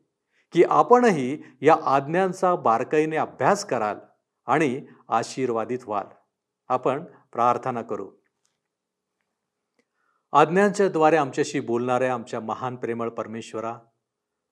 की 0.51 0.63
आपणही 0.63 1.43
या 1.61 1.75
आज्ञांचा 1.81 2.55
बारकाईने 2.55 3.17
अभ्यास 3.17 3.65
कराल 3.65 3.97
आणि 4.45 4.85
आशीर्वादित 5.09 5.79
व्हाल. 5.85 6.05
आपण 6.67 7.03
प्रार्थना 7.03 7.81
करू. 7.81 8.11
आज्ञांच्या 10.31 10.89
द्वारे 10.89 11.17
आमच्याशी 11.17 11.59
बोलणाऱ्या 11.59 12.13
आमच्या 12.13 12.39
महान 12.39 12.75
प्रेमळ 12.75 13.09
परमेश्वरा 13.09 13.77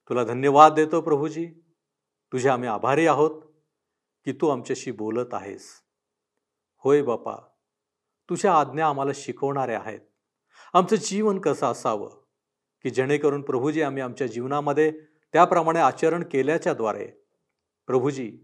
तुला 0.10 0.24
धन्यवाद 0.24 0.74
देतो 0.74 1.02
प्रभूजी. 1.02 1.46
तुझे 2.32 2.50
आम्ही 2.50 2.70
आभारी 2.70 3.08
आहोत 3.08 3.42
की 4.26 4.32
तू 4.32 4.50
आमच्याशी 4.50 4.92
बोलत 4.92 5.34
आहेस. 5.34 5.68
होय 6.78 7.02
बापा 7.02 7.36
तुझ्या 8.30 8.60
आज्ञा 8.60 8.88
आम्हाला 8.88 9.12
शिकवणाऱ्या 9.16 9.80
आहेत. 9.80 10.00
आमचं 10.74 10.96
जीवन 10.96 11.40
कसं 11.40 11.68
असावं 11.68 12.10
की 12.84 12.90
जेणेकरून 12.90 13.42
प्रभूजी 13.42 13.82
आम्ही 13.82 14.04
आमच्या 14.04 14.28
जीवनामध्ये 14.28 15.02
त्याप्रमाणे 15.36 15.80
आचरण 15.80 16.24
केल्याच्याद्वारे 16.32 17.08
प्रभूजी 17.88 18.38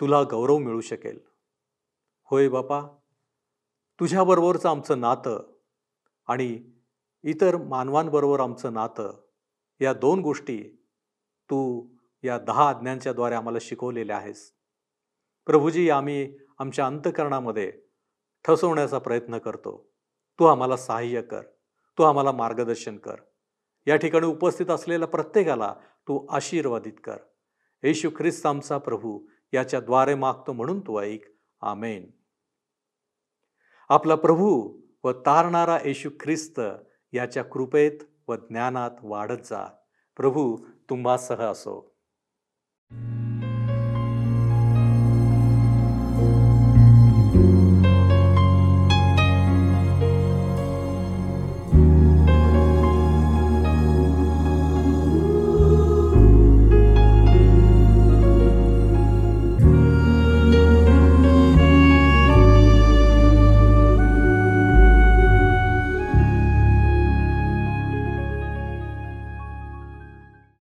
तुला 0.00 0.22
गौरव 0.22 0.58
मिळू 0.58 0.80
शकेल. 0.80 1.20
होय 2.22 2.48
बापा 2.48 2.80
तुझ्याबरोबरचं 4.00 4.68
आमचं 4.68 5.00
नातं 5.00 5.56
आणि 6.28 6.70
इतर 7.24 7.56
मानवांबरोबर 7.56 8.40
आमचं 8.40 8.72
नातं 8.72 9.22
या 9.80 9.92
दोन 9.92 10.20
गोष्टी 10.20 10.86
तू 11.50 11.88
या 12.22 12.38
दहा 12.38 12.68
आज्ञांच्याद्वारे 12.68 13.34
आम्हाला 13.34 13.58
शिकवलेल्या 13.60 14.16
आहेस. 14.16 14.54
प्रभूजी 15.46 15.90
आम्ही 15.90 16.38
आमच्या 16.58 16.86
अंतकरणामध्ये 16.86 17.72
ठसवण्याचा 18.44 18.98
प्रयत्न 18.98 19.38
करतो. 19.38 19.92
तू 20.38 20.44
आम्हाला 20.44 20.76
सहाय्य 20.76 21.22
कर. 21.22 21.42
तू 21.98 22.02
आम्हाला 22.02 22.32
मार्गदर्शन 22.32 22.98
कर. 22.98 23.16
या 23.88 23.96
ठिकाणी 23.96 24.26
उपस्थित 24.26 24.66
असलेल्या 24.66 25.08
प्रत्येकाला 25.08 25.74
तू 26.08 26.26
आशीर्वादित 26.26 26.92
कर. 27.04 27.16
येशू 27.82 28.10
ख्रिस्त 28.10 28.46
आमचा 28.46 28.78
प्रभू 28.78 29.26
याच्या 29.52 29.80
द्वारे 29.80 30.14
मागतो 30.14 30.52
म्हणून 30.52 30.80
तू 30.80 31.00
ऐक. 31.00 31.24
आमेन. 31.60 32.10
आपला 33.88 34.14
प्रभू 34.14 34.80
व 35.04 35.12
तारणारा 35.12 35.78
येशू 35.84 36.10
ख्रिस्त 36.20 36.60
याच्या 37.12 37.44
कृपेत 37.44 37.98
व 38.28 38.34
ज्ञानात 38.36 38.90
वाढत 39.02 39.42
जा. 39.44 39.66
प्रभू 40.16 40.56
तुम्हा 40.90 41.16
सह 41.16 41.42
असो. 41.42 41.98